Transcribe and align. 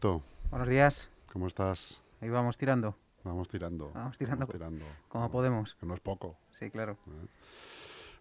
Alberto, 0.00 0.22
Buenos 0.50 0.68
días. 0.68 1.08
¿cómo 1.32 1.48
estás? 1.48 2.00
Ahí 2.20 2.28
vamos 2.28 2.56
tirando. 2.56 2.94
Vamos 3.24 3.48
tirando. 3.48 3.90
Vamos 3.92 4.16
tirando 4.16 4.46
co- 4.46 4.52
tirando. 4.52 4.84
como 5.08 5.24
No, 5.24 5.30
podemos. 5.32 5.74
Que 5.74 5.86
no 5.86 5.94
es 5.94 5.98
poco. 5.98 6.36
Sí, 6.52 6.70
claro. 6.70 6.96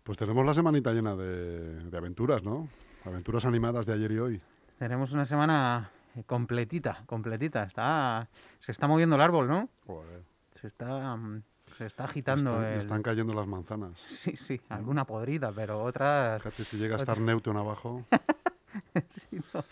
Pues 0.03 0.18
tenemos 0.18 0.44
la 0.44 0.56
semanita 0.56 0.91
llena 0.91 1.15
de, 1.15 1.83
de 1.83 1.97
aventuras, 1.97 2.41
¿no? 2.41 2.68
Aventuras 3.06 3.45
animadas 3.45 3.85
de 3.85 3.94
ayer 3.94 4.12
y 4.12 4.18
hoy. 4.18 4.41
Tenemos 4.79 5.12
una 5.13 5.25
semana 5.25 5.91
eh, 6.15 6.24
completita, 6.25 7.03
completita. 7.06 7.62
Está, 7.65 8.27
se 8.59 8.71
está 8.71 8.88
moviendo 8.88 9.15
el 9.15 9.21
árbol, 9.21 9.47
¿no? 9.47 9.69
Joder. 9.85 10.23
Se 10.59 10.65
está, 10.69 11.15
mm, 11.15 11.44
se 11.77 11.85
está 11.85 12.06
agitando. 12.06 12.53
Están, 12.56 12.73
el- 12.73 12.80
están 12.80 13.03
cayendo 13.03 13.35
las 13.35 13.45
manzanas. 13.45 14.00
Sí, 14.09 14.35
sí, 14.35 14.59
alguna 14.69 15.06
podrida, 15.06 15.51
pero 15.51 15.83
otras. 15.83 16.41
Fíjate 16.41 16.63
si 16.65 16.77
llega 16.77 16.95
a 16.95 17.00
estar 17.00 17.19
Newton 17.19 17.56
abajo. 17.57 18.03
no. 19.53 19.63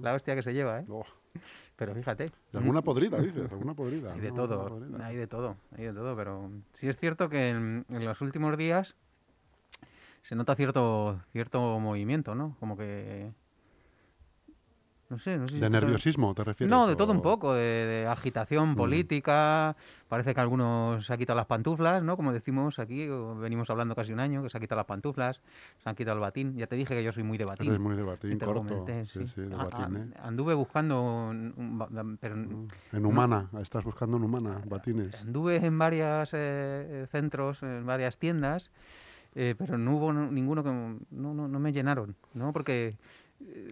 La 0.00 0.14
hostia 0.14 0.34
que 0.34 0.42
se 0.42 0.52
lleva, 0.52 0.80
¿eh? 0.80 0.86
Oh, 0.88 1.04
Pero 1.76 1.94
fíjate. 1.94 2.30
y 2.52 2.56
alguna 2.56 2.82
podrida, 2.82 3.18
dices, 3.20 3.50
alguna 3.50 3.74
podrida. 3.74 4.12
Hay 4.12 4.20
de 4.20 4.30
¿no? 4.30 4.36
todo, 4.36 4.68
podrida. 4.68 5.06
hay 5.06 5.16
de 5.16 5.26
todo, 5.26 5.56
hay 5.76 5.84
de 5.84 5.92
todo, 5.92 6.16
pero 6.16 6.50
sí 6.74 6.88
es 6.88 6.96
cierto 6.98 7.28
que 7.28 7.50
en, 7.50 7.84
en 7.88 8.04
los 8.04 8.20
últimos 8.20 8.56
días 8.56 8.94
se 10.22 10.36
nota 10.36 10.54
cierto 10.54 11.20
cierto 11.32 11.78
movimiento, 11.80 12.34
¿no? 12.34 12.56
Como 12.60 12.76
que 12.76 13.32
no 15.12 15.18
sé, 15.18 15.36
no 15.36 15.46
sé 15.46 15.56
si 15.56 15.60
¿De 15.60 15.66
sabes- 15.66 15.72
nerviosismo 15.82 16.34
te 16.34 16.42
refieres? 16.42 16.70
No, 16.70 16.86
de 16.86 16.96
todo 16.96 17.12
un 17.12 17.20
poco, 17.20 17.52
de, 17.52 17.60
de 17.62 18.06
agitación 18.06 18.70
Mm. 18.70 18.76
política. 18.76 19.76
Parece 20.08 20.34
que 20.34 20.40
algunos 20.40 21.04
se 21.04 21.12
han 21.12 21.18
quitado 21.18 21.36
las 21.36 21.44
pantuflas, 21.46 22.02
¿no? 22.02 22.16
Como 22.16 22.32
decimos 22.32 22.78
aquí, 22.78 23.06
venimos 23.36 23.68
hablando 23.68 23.94
casi 23.94 24.12
un 24.12 24.20
año, 24.20 24.42
que 24.42 24.48
se 24.48 24.56
han 24.56 24.62
quitado 24.62 24.78
las 24.78 24.86
pantuflas, 24.86 25.40
se 25.82 25.88
han 25.90 25.94
quitado 25.96 26.16
el 26.16 26.20
batín. 26.22 26.56
Ya 26.56 26.66
te 26.66 26.76
dije 26.76 26.94
que 26.94 27.04
yo 27.04 27.12
soy 27.12 27.24
muy 27.24 27.36
de 27.36 27.44
batín. 27.44 27.68
Eres 27.68 27.78
muy 27.80 27.94
de 27.94 28.02
batín, 28.02 28.32
y 28.32 28.36
te 28.36 28.46
lo 28.46 28.54
corto. 28.54 28.68
comenté, 28.68 29.04
sí, 29.04 29.26
sí, 29.26 29.42
de 29.42 29.54
batín, 29.54 29.96
¿eh? 29.96 30.14
Anduve 30.22 30.54
buscando, 30.54 31.02
un- 31.28 32.16
pero 32.20 32.34
En 32.36 33.04
humana, 33.06 33.50
estás 33.60 33.84
buscando 33.84 34.16
en 34.16 34.24
humana, 34.24 34.62
batines. 34.64 35.20
Anduve 35.20 35.56
en 35.56 35.78
varios 35.78 36.30
centros, 37.10 37.62
en 37.62 37.84
varias 37.84 38.16
tiendas, 38.16 38.70
eh, 39.34 39.54
pero 39.58 39.78
no 39.78 39.96
hubo 39.96 40.12
no- 40.12 40.30
ninguno 40.30 40.62
que 40.62 40.70
no, 40.70 41.34
no, 41.34 41.48
no 41.48 41.58
me 41.58 41.72
llenaron, 41.72 42.16
¿no? 42.34 42.52
Porque 42.52 42.88
eh, 42.88 42.96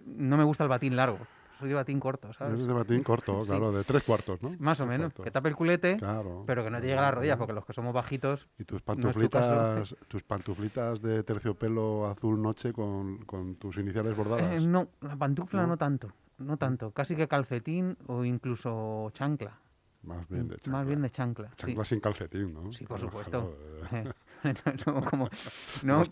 no 0.05 0.37
me 0.37 0.43
gusta 0.43 0.63
el 0.63 0.69
batín 0.69 0.95
largo, 0.95 1.19
soy 1.59 1.69
de 1.69 1.75
batín 1.75 1.99
corto, 1.99 2.33
¿sabes? 2.33 2.55
Eres 2.55 2.67
de 2.67 2.73
batín 2.73 3.03
corto, 3.03 3.43
Sí. 3.43 3.49
claro, 3.49 3.71
de 3.71 3.83
tres 3.83 4.03
cuartos, 4.03 4.41
¿no? 4.41 4.49
Más 4.59 4.79
o 4.79 4.83
Tres 4.85 4.89
menos, 4.89 5.13
cuartos. 5.13 5.23
que 5.25 5.31
tape 5.31 5.49
el 5.49 5.55
culete, 5.55 5.97
Claro. 5.97 6.43
pero 6.47 6.63
que 6.63 6.69
no 6.71 6.77
te 6.79 6.87
llegue 6.87 6.97
a 6.97 7.01
las 7.01 7.13
rodillas, 7.13 7.37
porque 7.37 7.53
los 7.53 7.65
que 7.65 7.73
somos 7.73 7.93
bajitos, 7.93 8.47
Y 8.57 8.63
tus 8.65 8.79
No 8.79 8.79
tu 8.79 8.85
pantuflitas, 9.01 9.95
tus 10.07 10.23
pantuflitas 10.23 11.01
de 11.01 11.23
terciopelo 11.23 12.07
azul 12.07 12.41
noche 12.41 12.73
con, 12.73 13.19
con 13.25 13.55
tus 13.55 13.77
iniciales 13.77 14.15
bordadas. 14.17 14.55
eh, 14.55 14.65
no, 14.65 14.87
la 15.01 15.15
pantufla 15.15 15.61
¿No? 15.61 15.67
no, 15.67 15.77
tanto, 15.77 16.11
no 16.39 16.57
tanto, 16.57 16.91
casi 16.91 17.15
que 17.15 17.27
calcetín 17.27 17.95
o 18.07 18.23
incluso 18.25 19.11
chancla, 19.13 19.59
Más 20.03 20.27
bien 20.27 20.47
de 20.47 20.55
chancla. 20.55 20.71
más 20.73 20.87
bien 20.87 21.01
de 21.03 21.09
chancla. 21.11 21.49
sí. 21.49 21.55
Chancla 21.57 21.85
sin 21.85 21.99
calcetín, 21.99 22.53
¿no? 22.55 22.71
Sí, 22.71 22.85
por 22.87 22.97
Claro, 22.99 23.11
supuesto. 23.11 23.55
claro, 23.87 24.07
eh. 24.07 24.11
no, 24.85 25.01
como, 25.05 25.29
No 25.83 26.03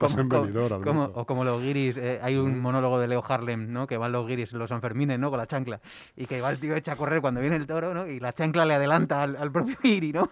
como, 0.83 1.03
o 1.05 1.25
como 1.25 1.43
los 1.43 1.61
guiris, 1.61 1.97
eh, 1.97 2.19
hay 2.21 2.35
un 2.37 2.59
monólogo 2.59 2.99
de 2.99 3.07
Leo 3.07 3.23
Harlem, 3.27 3.71
¿no? 3.71 3.87
Que 3.87 3.97
van 3.97 4.11
los 4.11 4.27
guiris, 4.27 4.53
los 4.53 4.69
Sanfermines, 4.69 5.19
¿no? 5.19 5.29
Con 5.29 5.39
la 5.39 5.47
chancla. 5.47 5.79
Y 6.15 6.25
que 6.25 6.41
va 6.41 6.49
el 6.51 6.59
tío 6.59 6.75
echa 6.75 6.93
a 6.93 6.95
correr 6.95 7.21
cuando 7.21 7.41
viene 7.41 7.55
el 7.55 7.65
toro, 7.67 7.93
¿no? 7.93 8.07
Y 8.07 8.19
la 8.19 8.33
chancla 8.33 8.65
le 8.65 8.75
adelanta 8.75 9.23
al, 9.23 9.35
al 9.35 9.51
propio 9.51 9.77
guiri, 9.83 10.11
¿no? 10.13 10.29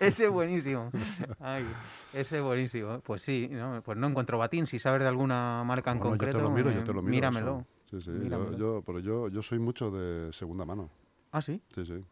ese 0.00 0.24
es 0.26 0.30
buenísimo. 0.30 0.90
Ay, 1.40 1.64
ese 2.12 2.38
es 2.38 2.42
buenísimo. 2.42 3.00
Pues 3.00 3.22
sí, 3.22 3.48
¿no? 3.50 3.82
Pues 3.82 3.98
no 3.98 4.06
encuentro 4.06 4.38
batín. 4.38 4.66
Si 4.66 4.78
sabes 4.78 5.00
de 5.00 5.08
alguna 5.08 5.62
marca 5.64 5.92
en 5.92 5.98
Bueno, 5.98 6.10
concreto, 6.12 6.38
yo 6.38 6.44
te 6.44 6.50
lo 6.50 6.54
miro, 6.54 6.70
yo 6.70 6.84
te 6.84 6.92
lo 6.92 7.02
miro. 7.02 7.10
míramelo. 7.10 7.66
Sí, 7.84 7.98
yo, 8.02 8.52
yo- 8.56 8.82
pero 8.84 8.98
yo, 8.98 9.28
yo 9.28 9.42
soy 9.42 9.58
mucho 9.58 9.90
de 9.90 10.32
segunda 10.32 10.64
mano. 10.64 10.90
Ah, 11.32 11.42
sí, 11.42 11.60
Sí, 11.74 11.84
sí. 11.84 12.04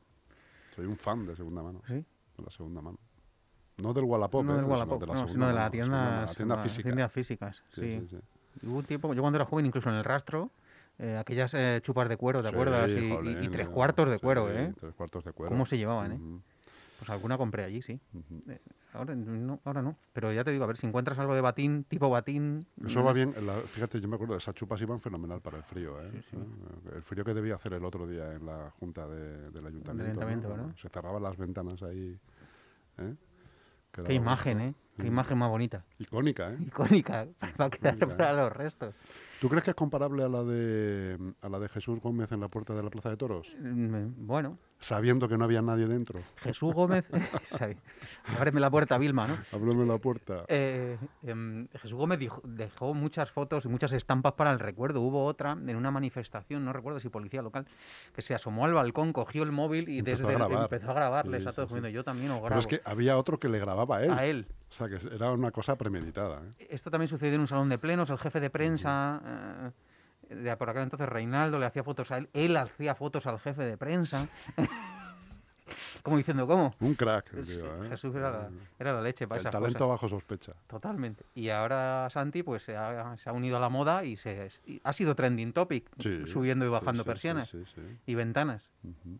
Soy 0.76 0.86
un 0.86 0.96
fan 0.96 1.24
de 1.24 1.36
segunda 1.36 1.62
mano. 1.62 1.80
sí. 1.86 2.04
De 2.36 2.42
la 2.44 2.50
segunda 2.50 2.80
mano. 2.80 2.98
No 3.78 3.92
del 3.92 4.04
Wallapop, 4.04 4.44
no 4.44 4.52
eh, 4.52 4.54
del 4.56 4.64
sino 4.64 4.72
Wallapop, 4.72 5.00
de 5.00 5.06
la 5.06 5.14
no, 5.14 5.28
sino 5.28 5.48
de 5.48 5.52
la 5.54 5.70
tienda, 5.70 6.34
tienda 6.34 6.56
física. 6.58 6.82
tiendas 6.82 7.12
físicas. 7.12 7.62
Sí, 7.74 8.06
sí. 8.08 8.18
Hubo 8.66 8.78
un 8.78 8.84
tiempo, 8.84 9.12
yo 9.14 9.20
cuando 9.22 9.36
era 9.36 9.44
joven, 9.46 9.66
incluso 9.66 9.88
en 9.90 9.96
el 9.96 10.04
rastro, 10.04 10.50
eh, 10.98 11.16
aquellas 11.18 11.52
eh, 11.54 11.80
chupas 11.82 12.08
de 12.08 12.16
cuero, 12.16 12.40
¿te 12.40 12.48
acuerdas? 12.48 12.88
Y- 12.88 12.92
y, 12.92 13.44
y 13.44 13.48
tres 13.48 13.68
cuartos 13.68 14.08
de 14.08 14.18
cuero, 14.18 14.50
¿eh? 14.50 14.72
Tres 14.78 14.94
cuartos 14.94 15.24
de 15.24 15.32
cuero. 15.32 15.50
¿Cómo 15.50 15.66
se 15.66 15.76
llevaban, 15.76 16.12
eh? 16.12 16.20
Pues 16.98 17.10
alguna 17.10 17.36
compré 17.36 17.64
allí, 17.64 17.82
sí. 17.82 18.00
Eh, 18.48 18.60
ahora, 18.92 19.14
no, 19.14 19.60
ahora 19.64 19.82
no. 19.82 19.96
Pero 20.12 20.32
ya 20.32 20.44
te 20.44 20.52
digo, 20.52 20.64
a 20.64 20.66
ver, 20.66 20.76
si 20.76 20.86
encuentras 20.86 21.18
algo 21.18 21.34
de 21.34 21.40
batín, 21.40 21.84
tipo 21.84 22.08
batín... 22.08 22.66
Eso 22.86 23.02
va 23.02 23.12
bien. 23.12 23.34
la- 23.44 23.60
fíjate, 23.60 24.00
yo 24.00 24.08
me 24.08 24.14
acuerdo, 24.14 24.36
esas 24.36 24.54
chupas 24.54 24.80
iban 24.80 25.00
fenomenal 25.00 25.40
para 25.40 25.56
el 25.58 25.62
frío. 25.64 26.00
¿eh? 26.00 26.10
¿Eh? 26.14 26.94
El 26.96 27.02
frío 27.02 27.24
que 27.24 27.34
debía 27.34 27.56
hacer 27.56 27.72
el 27.74 27.84
otro 27.84 28.06
día 28.06 28.32
en 28.32 28.46
la 28.46 28.70
junta 28.78 29.06
de- 29.08 29.50
del 29.50 29.66
ayuntamiento. 29.66 30.04
ayuntamiento, 30.20 30.48
¿no? 30.48 30.56
¿verdad? 30.56 30.76
Se 30.76 30.88
cerraban 30.88 31.22
las 31.22 31.36
ventanas 31.36 31.82
ahí. 31.82 32.18
¿eh? 32.98 33.14
Qué 33.92 34.14
imagen. 34.14 34.60
¿eh? 34.60 34.74
Qué 34.96 35.06
imagen 35.08 35.38
más 35.38 35.50
bonita. 35.50 35.84
Icónica, 35.98 36.52
¿eh? 36.52 36.58
Icónica, 36.66 37.26
para 37.56 37.70
quedar 37.70 37.96
Icónica, 37.96 38.16
para 38.16 38.30
¿eh? 38.32 38.36
los 38.36 38.52
restos. 38.52 38.94
¿Tú 39.40 39.48
crees 39.48 39.64
que 39.64 39.70
es 39.70 39.76
comparable 39.76 40.22
a 40.24 40.28
la 40.28 40.42
de 40.44 41.18
a 41.42 41.48
la 41.48 41.58
de 41.58 41.68
Jesús 41.68 42.00
Gómez 42.00 42.30
en 42.32 42.40
la 42.40 42.48
puerta 42.48 42.74
de 42.74 42.82
la 42.82 42.88
Plaza 42.90 43.10
de 43.10 43.16
Toros? 43.16 43.54
Mm, 43.60 44.26
Bueno, 44.26 44.58
Sabiendo 44.78 45.28
que 45.28 45.38
no 45.38 45.44
había 45.44 45.62
nadie 45.62 45.86
dentro. 45.86 46.20
Jesús 46.36 46.72
Gómez... 46.74 47.04
Ábreme 48.38 48.60
la 48.60 48.70
puerta, 48.70 48.98
Vilma, 48.98 49.26
¿no? 49.26 49.36
Ábreme 49.52 49.86
la 49.86 49.98
puerta. 49.98 50.44
Eh, 50.48 50.98
em, 51.22 51.68
Jesús 51.68 51.94
Gómez 51.94 52.18
dijo- 52.18 52.42
dejó 52.44 52.92
muchas 52.94 53.30
fotos 53.30 53.64
y 53.64 53.68
muchas 53.68 53.92
estampas 53.92 54.34
para 54.34 54.50
el 54.52 54.58
recuerdo. 54.58 55.00
Hubo 55.00 55.24
otra 55.24 55.52
en 55.52 55.76
una 55.76 55.90
manifestación, 55.90 56.64
no 56.64 56.72
recuerdo 56.72 57.00
si 57.00 57.08
policía 57.08 57.40
local, 57.42 57.66
que 58.14 58.22
se 58.22 58.34
asomó 58.34 58.64
al 58.66 58.74
balcón, 58.74 59.12
cogió 59.12 59.42
el 59.42 59.52
móvil 59.52 59.88
y 59.88 59.98
Empezó 60.00 60.24
a 60.26 60.30
desde 60.30 60.38
grabar. 60.44 60.62
empezó 60.64 60.90
a 60.90 60.94
grabarles 60.94 61.42
Sí, 61.42 61.48
a 61.48 61.52
todos, 61.52 61.72
sí. 61.72 61.92
yo 61.92 62.04
también 62.04 62.30
os 62.30 62.36
Pero 62.38 62.46
grabo. 62.46 62.60
es 62.60 62.66
que 62.66 62.80
había 62.84 63.16
otro 63.16 63.38
que 63.38 63.48
le 63.48 63.58
grababa 63.58 63.98
a 63.98 64.04
él. 64.04 64.10
A 64.12 64.24
él. 64.26 64.46
O 64.70 64.72
sea, 64.76 64.83
que 64.88 64.98
era 65.14 65.30
una 65.32 65.50
cosa 65.50 65.76
premeditada. 65.76 66.40
¿eh? 66.58 66.66
Esto 66.70 66.90
también 66.90 67.08
sucedió 67.08 67.34
en 67.34 67.40
un 67.42 67.46
salón 67.48 67.68
de 67.68 67.78
plenos, 67.78 68.10
el 68.10 68.18
jefe 68.18 68.40
de 68.40 68.50
prensa, 68.50 69.72
eh, 70.30 70.34
de 70.34 70.56
por 70.56 70.70
aquel 70.70 70.82
entonces 70.84 71.08
Reinaldo, 71.08 71.58
le 71.58 71.66
hacía 71.66 71.82
fotos 71.84 72.10
a 72.10 72.18
él, 72.18 72.28
él 72.32 72.56
hacía 72.56 72.94
fotos 72.94 73.26
al 73.26 73.38
jefe 73.38 73.62
de 73.62 73.76
prensa. 73.76 74.26
Como 76.02 76.18
diciendo, 76.18 76.46
¿cómo? 76.46 76.74
Un 76.80 76.94
crack, 76.94 77.30
Sí, 77.42 77.54
tío, 77.54 77.84
¿eh? 77.84 77.88
Jesús 77.88 78.14
era 78.14 78.30
la, 78.30 78.50
era 78.78 78.92
la 78.92 79.00
leche 79.00 79.26
para 79.26 79.38
El 79.40 79.42
esas 79.46 79.52
talento 79.52 79.78
cosas. 79.78 79.88
bajo 79.88 80.08
sospecha. 80.08 80.52
Totalmente. 80.66 81.24
Y 81.34 81.48
ahora 81.48 82.08
Santi 82.10 82.42
pues 82.42 82.62
se 82.62 82.76
ha, 82.76 83.16
se 83.16 83.30
ha 83.30 83.32
unido 83.32 83.56
a 83.56 83.60
la 83.60 83.70
moda 83.70 84.04
y 84.04 84.16
se 84.16 84.50
y 84.66 84.78
ha 84.84 84.92
sido 84.92 85.14
trending 85.14 85.54
topic, 85.54 85.88
Sí, 85.98 86.26
subiendo 86.26 86.66
y 86.66 86.68
bajando 86.68 87.02
sí, 87.02 87.08
persianas 87.08 87.56
y 88.06 88.14
ventanas. 88.14 88.70
Ujú. 88.82 89.18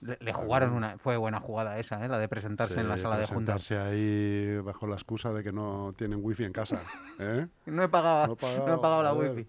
Le, 0.00 0.16
le 0.20 0.32
jugaron 0.32 0.72
una, 0.72 0.96
fue 0.98 1.16
buena 1.18 1.40
jugada 1.40 1.78
esa, 1.78 2.02
¿eh? 2.04 2.08
la 2.08 2.18
de 2.18 2.26
presentarse 2.28 2.80
en 2.80 2.88
la 2.88 2.96
sala 2.96 3.18
de 3.18 3.26
juntas. 3.26 3.66
presentarse 3.66 3.78
ahí 3.78 4.58
bajo 4.60 4.86
la 4.86 4.94
excusa 4.94 5.32
de 5.32 5.42
que 5.42 5.52
no 5.52 5.92
tienen 5.96 6.20
wifi 6.22 6.44
en 6.44 6.52
casa. 6.52 6.80
¿eh? 7.18 7.46
No 7.66 7.82
he 7.82 7.88
pagado, 7.88 8.28
No 8.40 8.48
he 8.48 8.58
no 8.66 8.74
he 8.74 8.78
pagado, 8.78 9.02
la 9.02 9.12
wifi. 9.12 9.46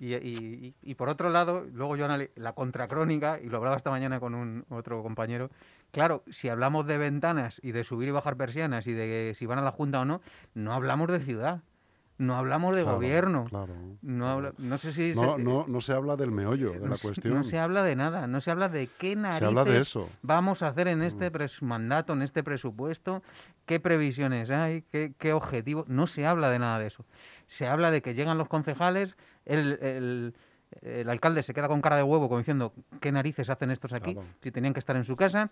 Y, 0.00 0.14
y- 0.14 0.74
y- 0.82 0.94
por 0.96 1.08
otro 1.08 1.30
lado, 1.30 1.64
luego 1.72 1.94
yo 1.96 2.08
la 2.34 2.52
contracrónica, 2.54 3.38
y 3.40 3.48
lo 3.48 3.58
hablaba 3.58 3.76
esta 3.76 3.90
mañana 3.90 4.18
con 4.18 4.34
un 4.34 4.64
otro 4.68 5.00
compañero, 5.04 5.50
claro, 5.92 6.24
si 6.28 6.48
hablamos 6.48 6.88
de 6.88 6.98
ventanas 6.98 7.60
y 7.62 7.70
de 7.70 7.84
subir 7.84 8.08
y 8.08 8.10
bajar 8.12 8.36
persianas 8.36 8.88
y 8.88 8.92
de 8.92 9.32
si 9.36 9.46
van 9.46 9.60
a 9.60 9.62
la 9.62 9.70
Junta 9.70 10.00
o 10.00 10.04
no, 10.04 10.20
no 10.54 10.72
hablamos 10.72 11.06
de 11.08 11.20
ciudad, 11.20 11.60
no 12.18 12.36
hablamos 12.36 12.74
de 12.74 12.82
Claro, 12.82 12.96
gobierno. 12.96 13.44
Claro. 13.44 13.74
No, 14.02 14.28
habla- 14.30 14.52
no 14.58 14.78
sé 14.78 14.92
si... 14.92 15.14
No, 15.14 15.36
se- 15.36 15.42
no, 15.42 15.66
no 15.68 15.80
se 15.80 15.92
habla 15.92 16.16
del 16.16 16.30
meollo 16.30 16.72
de 16.72 16.80
no 16.80 16.86
la 16.88 16.96
cuestión. 16.96 17.34
No 17.34 17.44
se 17.44 17.58
habla 17.58 17.82
de 17.82 17.94
nada, 17.96 18.26
no 18.26 18.40
se 18.40 18.50
habla 18.50 18.68
de 18.68 18.88
qué 18.98 19.16
narices 19.16 19.40
Se 19.40 19.44
habla 19.44 19.64
de 19.64 19.80
eso. 19.80 20.00
Mm. 20.22 20.26
vamos 20.26 20.62
a 20.62 20.68
hacer 20.68 20.88
en 20.88 21.02
este 21.02 21.30
pres- 21.30 21.60
mandato, 21.62 22.12
en 22.14 22.22
este 22.22 22.42
presupuesto, 22.42 23.22
qué 23.66 23.80
previsiones 23.80 24.50
hay, 24.50 24.82
qué, 24.82 25.12
qué 25.18 25.32
objetivos. 25.32 25.88
No 25.88 26.06
se 26.06 26.26
habla 26.26 26.48
de 26.50 26.58
nada 26.58 26.78
de 26.78 26.86
eso. 26.86 27.04
Se 27.46 27.66
habla 27.66 27.90
de 27.90 28.00
que 28.02 28.14
llegan 28.14 28.38
los 28.38 28.48
concejales, 28.48 29.16
el, 29.44 29.78
el- 29.82 30.34
el 30.82 31.08
alcalde 31.08 31.42
se 31.44 31.54
queda 31.54 31.68
con 31.68 31.80
cara 31.80 31.96
de 31.96 32.02
huevo 32.02 32.28
como 32.28 32.38
diciendo 32.38 32.72
qué 33.00 33.12
narices 33.12 33.48
hacen 33.50 33.70
estos 33.70 33.92
aquí, 33.92 34.14
Claro. 34.14 34.28
si 34.42 34.50
tenían 34.50 34.72
que 34.74 34.80
estar 34.80 34.96
en 34.96 35.04
su 35.04 35.14
casa. 35.16 35.50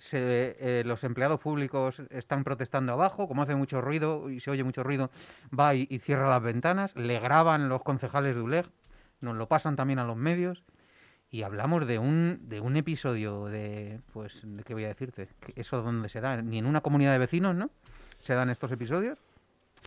Se- 0.00 0.56
eh, 0.58 0.82
los 0.86 1.04
empleados 1.04 1.38
públicos 1.40 2.02
están 2.08 2.42
protestando 2.42 2.92
abajo, 2.94 3.28
como 3.28 3.42
hace 3.42 3.54
mucho 3.54 3.82
ruido 3.82 4.30
y 4.30 4.40
se 4.40 4.50
oye 4.50 4.64
mucho 4.64 4.82
ruido, 4.82 5.10
va 5.56 5.74
y, 5.74 5.86
cierra 5.98 6.28
las 6.30 6.42
ventanas, 6.42 6.96
le 6.96 7.20
graban 7.20 7.68
los 7.68 7.82
concejales 7.82 8.34
de 8.34 8.40
ULEG, 8.40 8.66
nos 9.20 9.36
lo 9.36 9.46
pasan 9.46 9.76
también 9.76 9.98
a 9.98 10.04
los 10.04 10.16
medios 10.16 10.64
y 11.30 11.42
hablamos 11.42 11.86
de 11.86 11.98
un, 11.98 12.40
de 12.48 12.60
un 12.60 12.76
episodio 12.76 13.44
de, 13.46 14.00
pues, 14.14 14.40
¿de 14.42 14.62
¿qué 14.64 14.72
voy 14.72 14.84
a 14.84 14.88
decirte? 14.88 15.28
¿Eso 15.54 15.82
dónde 15.82 16.08
se 16.08 16.22
da? 16.22 16.40
Ni 16.40 16.58
en 16.58 16.64
una 16.66 16.80
comunidad 16.80 17.12
de 17.12 17.18
vecinos, 17.18 17.54
¿no? 17.54 17.70
¿Se 18.18 18.32
dan 18.34 18.48
estos 18.50 18.72
episodios? 18.72 19.18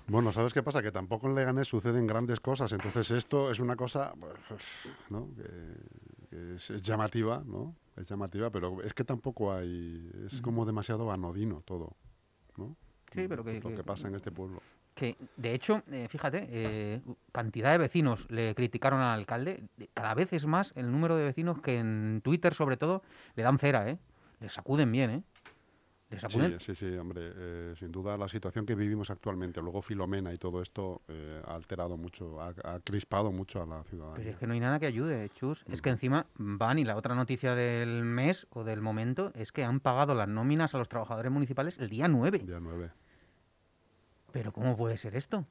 Bueno, 0.08 0.32
¿sabes 0.32 0.54
qué 0.54 0.62
pasa? 0.64 0.82
Que 0.82 0.92
tampoco 0.92 1.28
en 1.28 1.36
Leganés 1.36 1.68
suceden 1.68 2.08
grandes 2.08 2.40
cosas. 2.40 2.72
Entonces 2.72 3.10
esto 3.12 3.52
es 3.52 3.60
una 3.60 3.76
cosa 3.76 4.14
pues, 4.48 4.88
¿no? 5.10 5.28
que, 5.36 6.56
es 6.56 6.82
llamativa, 6.82 7.42
¿no? 7.46 7.76
Es 7.96 8.06
llamativa, 8.08 8.50
pero 8.50 8.82
es 8.82 8.94
que 8.94 9.04
tampoco 9.04 9.54
hay... 9.54 10.10
Es 10.28 10.42
como 10.42 10.66
demasiado 10.66 11.12
anodino 11.12 11.62
todo, 11.66 11.96
¿no? 12.58 12.76
Sí, 13.12 13.26
pero 13.28 13.44
que- 13.44 13.60
Lo 13.62 13.70
que- 13.70 13.76
que 13.76 13.84
pasa 13.84 14.08
en 14.08 14.16
este 14.16 14.32
pueblo. 14.32 14.62
Que, 14.96 15.18
de 15.38 15.54
hecho, 15.56 15.82
eh, 15.92 16.08
fíjate, 16.08 16.48
eh, 16.50 17.02
cantidad 17.32 17.72
de 17.72 17.80
vecinos 17.80 18.28
le 18.30 18.54
criticaron 18.54 19.00
al 19.02 19.20
alcalde. 19.20 19.64
Cada 19.94 20.14
vez 20.14 20.32
es 20.34 20.46
más 20.46 20.72
el 20.76 20.92
número 20.92 21.16
de 21.16 21.24
vecinos 21.24 21.60
que 21.62 21.80
en 21.80 22.22
Twitter, 22.24 22.54
sobre 22.54 22.78
todo, 22.78 23.02
le 23.36 23.42
dan 23.44 23.58
cera, 23.58 23.90
¿eh? 23.90 23.98
Le 24.40 24.50
sacuden 24.50 24.92
bien, 24.92 25.10
¿eh? 25.10 25.24
Sí, 26.60 26.74
sí, 26.76 26.76
sí, 26.76 26.98
hombre, 26.98 27.32
eh, 27.36 27.74
sin 27.78 27.92
duda 27.92 28.18
la 28.18 28.28
situación 28.28 28.66
que 28.66 28.76
vivimos 28.76 29.10
actualmente, 29.10 29.62
luego 29.62 29.82
Filomena 29.82 30.34
y 30.34 30.38
todo 30.38 30.62
esto 30.62 31.02
eh, 31.08 31.42
ha 31.46 31.56
alterado 31.56 31.98
mucho, 31.98 32.42
ha, 32.42 32.54
ha 32.64 32.80
crispado 32.80 33.32
mucho 33.32 33.62
a 33.62 33.66
la 33.66 33.84
Pero 33.84 33.90
ciudadanía. 33.90 34.30
es 34.32 34.38
que 34.38 34.48
no 34.48 34.54
hay 34.54 34.60
nada 34.60 34.80
que 34.80 34.86
ayude, 34.86 35.30
Chus. 35.36 35.66
Es 35.70 35.82
que 35.82 35.90
encima 35.90 36.26
van 36.36 36.80
y 36.80 36.84
la 36.86 36.96
otra 36.96 37.16
noticia 37.16 37.56
del 37.56 38.04
mes 38.04 38.48
o 38.52 38.64
del 38.64 38.82
momento 38.82 39.32
es 39.36 39.52
que 39.52 39.64
han 39.64 39.80
pagado 39.80 40.14
las 40.16 40.28
nóminas 40.28 40.74
a 40.76 40.78
los 40.78 40.90
trabajadores 40.90 41.32
municipales 41.32 41.78
el 41.80 41.90
día 41.90 42.08
9. 42.08 42.40
Día 42.40 42.60
9. 42.60 42.92
Pero 44.32 44.52
¿cómo 44.52 44.76
puede 44.76 44.98
ser 44.98 45.16
esto? 45.16 45.46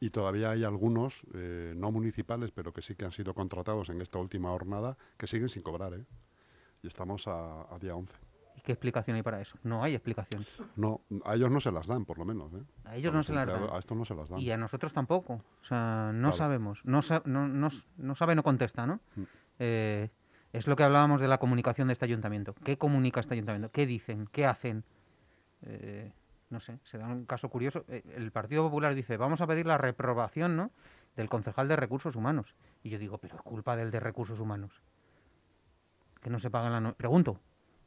Y 0.00 0.10
todavía 0.10 0.50
hay 0.50 0.64
algunos, 0.64 1.22
eh, 1.34 1.72
no 1.76 1.90
municipales, 1.90 2.50
pero 2.50 2.72
que 2.72 2.82
sí 2.82 2.94
que 2.96 3.04
han 3.04 3.12
sido 3.12 3.32
contratados 3.32 3.88
en 3.88 4.00
esta 4.02 4.18
última 4.18 4.50
jornada, 4.50 4.98
que 5.16 5.26
siguen 5.26 5.48
sin 5.48 5.62
cobrar, 5.62 5.94
¿eh? 5.94 6.04
Y 6.82 6.86
estamos 6.88 7.26
a, 7.28 7.62
a 7.74 7.78
día 7.78 7.94
11. 7.94 8.14
¿Y 8.66 8.70
qué 8.70 8.72
explicación 8.72 9.14
hay 9.16 9.22
para 9.22 9.40
eso? 9.40 9.56
No 9.62 9.84
hay 9.84 9.94
explicación. 9.94 10.44
No, 10.74 11.00
a 11.24 11.36
ellos 11.36 11.52
no 11.52 11.60
se 11.60 11.70
las 11.70 11.86
dan, 11.86 12.04
por 12.04 12.18
lo 12.18 12.24
menos, 12.24 12.52
¿eh? 12.52 12.62
A 12.84 12.96
ellos 12.96 13.12
A 13.12 13.16
no 13.16 13.22
se 13.22 13.32
las 13.32 13.46
dan. 13.46 13.62
A 13.72 13.78
estos 13.78 13.96
no 13.96 14.04
se 14.04 14.14
las 14.16 14.28
dan. 14.28 14.40
Y 14.40 14.50
a 14.50 14.56
nosotros 14.56 14.92
tampoco. 14.92 15.34
O 15.34 15.64
sea, 15.64 16.10
no 16.12 16.30
Claro. 16.30 16.32
sabemos. 16.36 16.80
No, 16.84 17.00
sa- 17.00 17.22
no, 17.26 17.46
no 17.46 17.68
no 17.98 18.14
sabe, 18.16 18.34
no 18.34 18.42
contesta, 18.42 18.84
¿no? 18.84 18.98
Mm. 19.14 19.22
Eh, 19.60 20.10
es 20.52 20.66
lo 20.66 20.74
que 20.74 20.82
hablábamos 20.82 21.20
de 21.20 21.28
la 21.28 21.38
comunicación 21.38 21.86
de 21.86 21.92
este 21.92 22.06
ayuntamiento. 22.06 22.54
¿Qué 22.64 22.76
comunica 22.76 23.20
este 23.20 23.34
ayuntamiento? 23.34 23.70
¿Qué 23.70 23.86
dicen? 23.86 24.28
¿Qué 24.32 24.46
hacen? 24.46 24.82
Eh, 25.62 26.12
no 26.50 26.58
sé, 26.58 26.80
se 26.82 26.98
da 26.98 27.06
un 27.06 27.24
caso 27.24 27.48
curioso. 27.48 27.84
Eh, 27.86 28.02
el 28.16 28.32
Partido 28.32 28.64
Popular 28.64 28.96
dice, 28.96 29.16
vamos 29.16 29.40
a 29.42 29.46
pedir 29.46 29.66
la 29.66 29.78
reprobación, 29.78 30.56
¿no? 30.56 30.72
Del 31.14 31.28
concejal 31.28 31.68
de 31.68 31.76
Recursos 31.76 32.16
Humanos. 32.16 32.54
Y 32.82 32.90
yo 32.90 32.98
digo, 32.98 33.18
pero 33.18 33.36
es 33.36 33.42
culpa 33.42 33.76
del 33.76 33.92
de 33.92 34.00
Recursos 34.00 34.40
Humanos. 34.40 34.72
Que 36.20 36.30
no 36.30 36.40
se 36.40 36.50
pagan 36.50 36.72
las 36.72 36.82
nóminas. 36.82 36.96
Pregunto, 36.96 37.38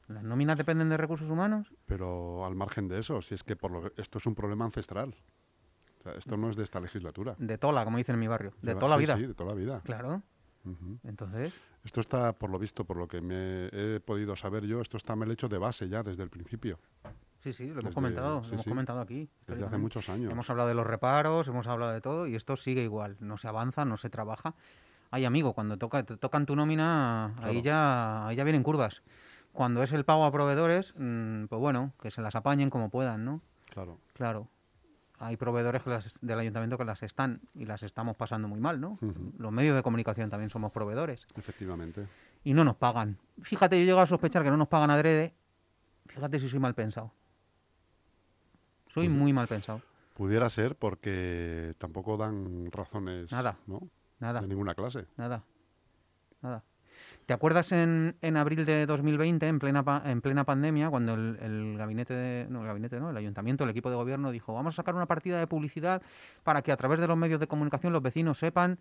¿las 0.09 0.23
nóminas 0.23 0.57
dependen 0.57 0.89
de 0.89 0.97
Recursos 0.97 1.29
Humanos? 1.29 1.73
Pero 1.85 2.45
al 2.45 2.55
margen 2.55 2.87
de 2.87 2.99
eso, 2.99 3.21
si 3.21 3.35
es 3.35 3.43
que 3.43 3.55
por 3.55 3.71
lo- 3.71 3.91
esto 3.97 4.17
es 4.17 4.25
un 4.25 4.35
problema 4.35 4.65
ancestral. 4.65 5.15
O 5.99 6.03
sea, 6.03 6.13
esto 6.13 6.37
no 6.37 6.49
es 6.49 6.55
de 6.55 6.63
esta 6.63 6.79
legislatura. 6.79 7.35
De 7.37 7.57
tola, 7.57 7.83
como 7.83 7.97
dicen 7.97 8.15
en 8.15 8.19
mi 8.19 8.27
barrio. 8.27 8.53
De 8.61 8.73
toda 8.75 8.89
la 8.89 8.95
sí, 8.95 9.01
vida. 9.01 9.15
Sí, 9.17 9.25
de 9.27 9.33
toda 9.33 9.49
la 9.49 9.55
vida. 9.55 9.81
Claro. 9.83 10.21
Ujú. 10.65 10.99
Entonces, 11.03 11.53
Esto 11.85 12.01
está, 12.01 12.33
por 12.33 12.49
lo 12.49 12.59
visto, 12.59 12.83
por 12.83 12.97
lo 12.97 13.07
que 13.07 13.21
me 13.21 13.67
he 13.71 14.01
podido 14.01 14.35
saber 14.35 14.65
yo, 14.65 14.81
esto 14.81 14.97
está 14.97 15.15
mal 15.15 15.31
hecho 15.31 15.47
de 15.47 15.57
base 15.57 15.87
ya 15.87 16.03
desde 16.03 16.23
el 16.23 16.29
principio, 16.29 16.77
Sí, 17.41 17.53
sí, 17.53 17.67
lo 17.67 17.71
hemos 17.71 17.83
Desde- 17.85 17.93
comentado, 17.95 18.41
sí, 18.43 18.47
lo 18.49 18.53
hemos 18.55 18.63
sí. 18.65 18.69
comentado 18.69 18.99
aquí. 18.99 19.29
desde 19.47 19.65
hace 19.65 19.77
muchos 19.77 20.09
años. 20.09 20.29
Hemos 20.29 20.49
hablado 20.49 20.67
de 20.67 20.75
los 20.75 20.85
reparos, 20.85 21.47
hemos 21.47 21.67
hablado 21.67 21.93
de 21.93 22.01
todo 22.01 22.27
y 22.27 22.35
esto 22.35 22.57
sigue 22.57 22.83
igual. 22.83 23.15
No 23.21 23.37
se 23.37 23.47
avanza, 23.47 23.85
no 23.85 23.95
se 23.95 24.09
trabaja. 24.09 24.55
Ay, 25.09 25.23
amigo, 25.23 25.53
cuando 25.53 25.77
toca, 25.77 26.03
te 26.03 26.17
tocan 26.17 26.45
tu 26.45 26.53
nómina, 26.57 27.27
ahí, 27.37 27.61
Claro. 27.61 27.61
ya, 27.61 28.27
ahí 28.27 28.35
ya 28.35 28.43
vienen 28.43 28.61
curvas. 28.61 29.01
Cuando 29.53 29.83
es 29.83 29.91
el 29.93 30.05
pago 30.05 30.25
a 30.25 30.31
proveedores, 30.31 30.93
mm, 30.97 31.45
pues 31.45 31.59
bueno, 31.59 31.93
que 32.01 32.11
se 32.11 32.21
las 32.21 32.35
apañen 32.35 32.69
como 32.69 32.89
puedan, 32.89 33.25
¿no? 33.25 33.41
Claro. 33.69 33.97
Claro. 34.13 34.47
Hay 35.21 35.35
proveedores 35.35 35.83
que 35.83 35.89
las- 35.89 36.19
del 36.21 36.39
ayuntamiento 36.39 36.77
que 36.77 36.85
las 36.85 37.03
están 37.03 37.41
y 37.53 37.65
las 37.65 37.83
estamos 37.83 38.15
pasando 38.15 38.47
muy 38.47 38.59
mal, 38.61 38.79
¿no? 38.79 38.97
Los 39.37 39.51
medios 39.51 39.75
de 39.75 39.83
comunicación 39.83 40.29
también 40.29 40.49
somos 40.49 40.71
proveedores 40.71 41.27
Efectivamente. 41.35 42.07
y 42.45 42.53
no 42.53 42.63
nos 42.63 42.77
pagan. 42.77 43.17
Fíjate, 43.41 43.77
yo 43.79 43.85
llego 43.85 43.99
a 43.99 44.05
sospechar 44.07 44.43
que 44.43 44.49
no 44.49 44.55
nos 44.57 44.69
pagan 44.69 44.91
adrede. 44.91 45.33
Fíjate 46.07 46.39
si 46.39 46.47
soy 46.47 46.59
mal 46.59 46.73
pensado. 46.73 47.11
Soy 48.93 49.07
Pues- 49.07 49.17
muy 49.17 49.33
mal 49.33 49.47
pensado. 49.47 49.81
Pudiera 50.15 50.49
ser 50.49 50.75
porque 50.75 51.75
tampoco 51.79 52.15
dan 52.17 52.71
razones 52.71 53.31
Nada. 53.31 53.57
¿no? 53.67 53.81
Nada, 54.19 54.41
de 54.41 54.47
ninguna 54.47 54.73
clase. 54.75 55.05
nada, 55.17 55.43
nada. 56.41 56.63
¿Te 57.29 57.33
acuerdas 57.33 57.71
en, 57.73 58.15
en 58.23 58.37
abril 58.37 58.65
de 58.65 58.87
2020, 58.87 59.47
en 59.47 59.59
plena, 59.59 60.01
en 60.03 60.19
plena 60.19 60.45
pandemia, 60.45 60.89
cuando 60.89 61.13
el, 61.13 61.37
el 61.43 61.77
gabinete, 61.77 62.11
de, 62.11 62.47
no, 62.49 62.61
el 62.61 62.65
gabinete, 62.65 62.99
no, 62.99 63.11
el 63.11 63.17
ayuntamiento, 63.17 63.65
el 63.65 63.69
equipo 63.69 63.91
de 63.91 63.97
gobierno 63.97 64.31
dijo, 64.31 64.55
vamos 64.55 64.73
a 64.73 64.77
sacar 64.77 64.95
una 64.95 65.05
partida 65.05 65.37
de 65.37 65.45
publicidad 65.45 66.01
para 66.41 66.63
que 66.63 66.71
a 66.71 66.77
través 66.77 66.99
de 66.99 67.05
los 67.05 67.15
medios 67.15 67.39
de 67.39 67.45
comunicación 67.45 67.93
los 67.93 68.01
vecinos 68.01 68.39
sepan 68.39 68.79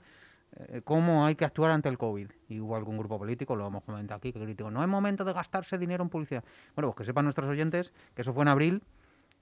eh, 0.57 0.81
cómo 0.83 1.27
hay 1.27 1.35
que 1.35 1.45
actuar 1.45 1.73
ante 1.73 1.91
el 1.91 1.99
COVID? 1.99 2.31
Y 2.49 2.59
hubo 2.61 2.75
algún 2.75 2.97
grupo 2.97 3.19
político, 3.19 3.55
lo 3.55 3.67
hemos 3.67 3.85
comentado 3.85 4.17
aquí, 4.17 4.33
que 4.33 4.41
criticó, 4.41 4.71
no 4.71 4.83
es 4.83 4.89
momento 4.89 5.27
de 5.27 5.35
gastarse 5.35 5.77
dinero 5.77 6.03
en 6.03 6.09
publicidad. 6.09 6.43
Bueno, 6.75 6.89
pues 6.89 6.97
que 6.97 7.05
sepan 7.05 7.27
nuestros 7.27 7.51
oyentes 7.51 7.93
que 8.15 8.23
eso 8.23 8.33
fue 8.33 8.45
en 8.45 8.49
abril 8.49 8.83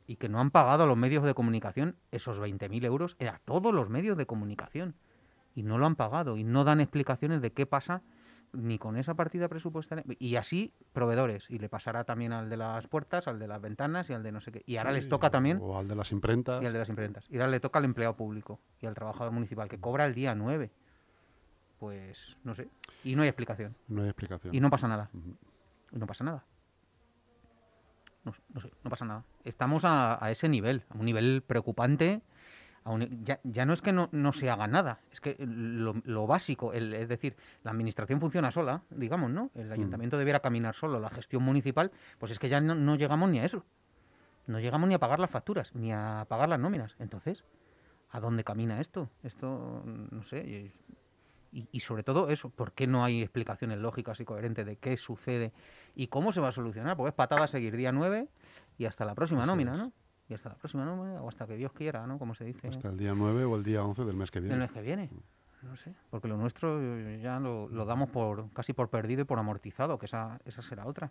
y 0.09 0.17
que 0.17 0.29
no 0.29 0.41
han 0.41 0.51
pagado 0.51 0.83
a 0.83 0.87
los 0.89 0.97
medios 0.97 1.23
de 1.23 1.33
comunicación 1.33 1.95
esos 2.11 2.41
20.000 2.41 2.85
euros, 2.85 3.17
a 3.21 3.39
todos 3.45 3.73
los 3.73 3.89
medios 3.89 4.17
de 4.17 4.27
comunicación 4.27 4.97
y 5.55 5.63
no 5.63 5.79
lo 5.79 5.87
han 5.87 5.95
pagado 5.95 6.37
y 6.37 6.43
no 6.43 6.65
dan 6.65 6.81
explicaciones 6.81 7.41
de 7.41 7.53
qué 7.53 7.67
pasa 7.67 8.03
ni 8.57 8.79
con 8.79 8.97
esa 8.97 9.15
partida 9.15 9.49
presupuestaria 9.49 10.05
y 10.19 10.37
así 10.37 10.73
proveedores 10.93 11.51
y 11.51 11.59
le 11.59 11.69
pasará 11.69 12.05
también 12.05 12.33
al 12.33 12.49
de 12.49 12.57
las 12.57 12.87
puertas, 12.87 13.29
al 13.29 13.39
de 13.39 13.47
las 13.49 13.61
ventanas 13.61 14.09
y 14.11 14.15
al 14.15 14.23
de 14.23 14.33
no 14.33 14.41
sé 14.41 14.53
qué 14.53 14.63
y 14.67 14.77
ahora 14.79 14.93
les 14.93 15.09
toca 15.09 15.31
también 15.31 15.59
O 15.61 15.79
al 15.79 15.87
de 15.89 15.95
las 15.95 16.11
imprentas. 16.13 16.63
y 16.63 16.67
al 16.67 16.73
de 16.73 16.79
las 16.79 16.89
imprentas 16.89 17.29
y 17.31 17.37
ahora 17.37 17.49
le 17.49 17.61
toca 17.61 17.79
al 17.79 17.85
empleado 17.85 18.17
público 18.17 18.59
y 18.81 18.87
al 18.87 18.95
trabajador 18.95 19.33
municipal 19.33 19.69
que 19.69 19.79
cobra 19.79 20.07
el 20.07 20.15
día 20.15 20.35
9 20.35 20.71
pues 21.79 22.37
no 22.45 22.55
sé 22.55 22.69
y 23.05 23.15
no 23.17 23.23
hay 23.23 23.29
explicación. 23.29 23.77
No 23.89 24.03
hay 24.03 24.09
explicación. 24.09 24.55
y 24.55 24.61
no 24.61 24.71
pasa 24.71 24.89
nada. 24.89 25.11
Y 25.93 25.99
no 25.99 26.07
pasa 26.07 26.25
nada. 26.25 26.45
No, 28.25 28.35
no 28.55 28.61
sé 28.61 28.71
no 28.83 28.91
pasa 28.91 29.05
nada. 29.05 29.25
Estamos 29.45 29.85
a, 29.85 30.25
a 30.25 30.31
ese 30.31 30.49
nivel 30.49 30.83
a 30.91 30.97
un 30.99 31.05
nivel 31.05 31.43
preocupante 31.47 32.23
un 32.91 33.01
ni- 33.01 33.19
ya, 33.23 33.41
ya 33.45 33.65
no 33.67 33.73
es 33.73 33.83
que 33.83 33.93
no, 33.93 34.09
no 34.13 34.33
se 34.33 34.49
haga 34.51 34.67
nada, 34.67 35.01
es 35.11 35.21
que 35.21 35.37
lo, 35.39 35.95
lo 36.05 36.27
básico, 36.27 36.73
el- 36.73 36.93
es 36.95 37.09
decir, 37.09 37.37
la 37.65 37.71
administración 37.73 38.21
funciona 38.21 38.51
sola, 38.51 38.83
digamos, 38.91 39.31
¿no? 39.31 39.51
El 39.55 39.73
ayuntamiento 39.73 40.19
debiera 40.19 40.41
caminar 40.41 40.75
solo, 40.75 41.01
la 41.01 41.11
gestión 41.11 41.43
municipal, 41.43 41.91
pues 42.19 42.33
es 42.33 42.39
que 42.39 42.49
ya 42.49 42.61
no, 42.61 42.75
no 42.75 42.97
llegamos 42.97 43.29
ni 43.31 43.41
a 43.41 43.45
eso. 43.45 43.65
No 44.47 44.61
llegamos 44.61 44.89
ni 44.89 44.95
a 44.95 44.99
pagar 45.01 45.19
las 45.19 45.31
facturas, 45.31 45.75
ni 45.75 45.93
a 45.93 46.25
pagar 46.29 46.49
las 46.49 46.61
nóminas. 46.61 46.95
Entonces, 47.01 47.43
¿a 48.11 48.21
dónde 48.21 48.45
camina 48.45 48.81
esto? 48.81 49.11
Esto, 49.25 49.83
no 49.85 50.23
sé. 50.23 50.73
Y, 51.53 51.67
y 51.73 51.81
sobre 51.81 52.03
todo 52.05 52.29
eso, 52.29 52.51
¿por 52.51 52.73
qué 52.73 52.87
no 52.87 53.03
hay 53.05 53.23
explicaciones 53.23 53.79
lógicas 53.79 54.21
y 54.21 54.25
coherentes 54.25 54.65
de 54.67 54.77
qué 54.77 54.97
sucede 54.97 55.53
y 55.97 56.07
cómo 56.09 56.31
se 56.33 56.41
va 56.41 56.49
a 56.49 56.53
solucionar? 56.53 56.97
Pues 56.97 57.11
es 57.11 57.15
patada 57.17 57.45
a 57.45 57.49
seguir 57.49 57.77
día 57.77 57.91
9 57.91 58.29
y 58.79 58.85
hasta 58.85 59.05
la 59.05 59.15
próxima 59.17 59.47
nómina, 59.47 59.73
es. 59.73 59.79
¿no? 59.79 59.93
Y 60.29 60.35
hasta 60.35 60.49
la 60.49 60.57
próxima 60.57 60.85
nómina 60.85 61.23
o 61.23 61.29
hasta 61.29 61.47
que 61.47 61.57
Dios 61.57 61.73
quiera, 61.73 62.07
¿no? 62.07 62.19
Como 62.19 62.35
se 62.35 62.45
dice. 62.45 62.69
Hasta 62.69 62.89
el 62.89 62.97
día 62.97 63.15
9 63.15 63.45
o 63.45 63.57
el 63.57 63.63
día 63.63 63.85
11 63.85 64.05
del 64.05 64.17
mes 64.17 64.31
que 64.31 64.41
viene. 64.41 64.57
mes 64.57 64.73
que 64.73 64.83
viene. 64.83 65.11
No 65.63 65.77
sé, 65.77 65.93
porque 66.11 66.29
lo 66.29 66.37
nuestro 66.37 66.79
ya 67.19 67.41
lo, 67.41 67.69
lo 67.69 67.85
damos 67.87 68.11
por 68.11 68.51
casi 68.53 68.73
por 68.73 68.89
perdido 68.89 69.23
y 69.23 69.25
por 69.25 69.39
amortizado, 69.39 69.99
que 69.99 70.07
esa, 70.07 70.39
esa 70.45 70.63
será 70.63 70.87
otra. 70.87 71.11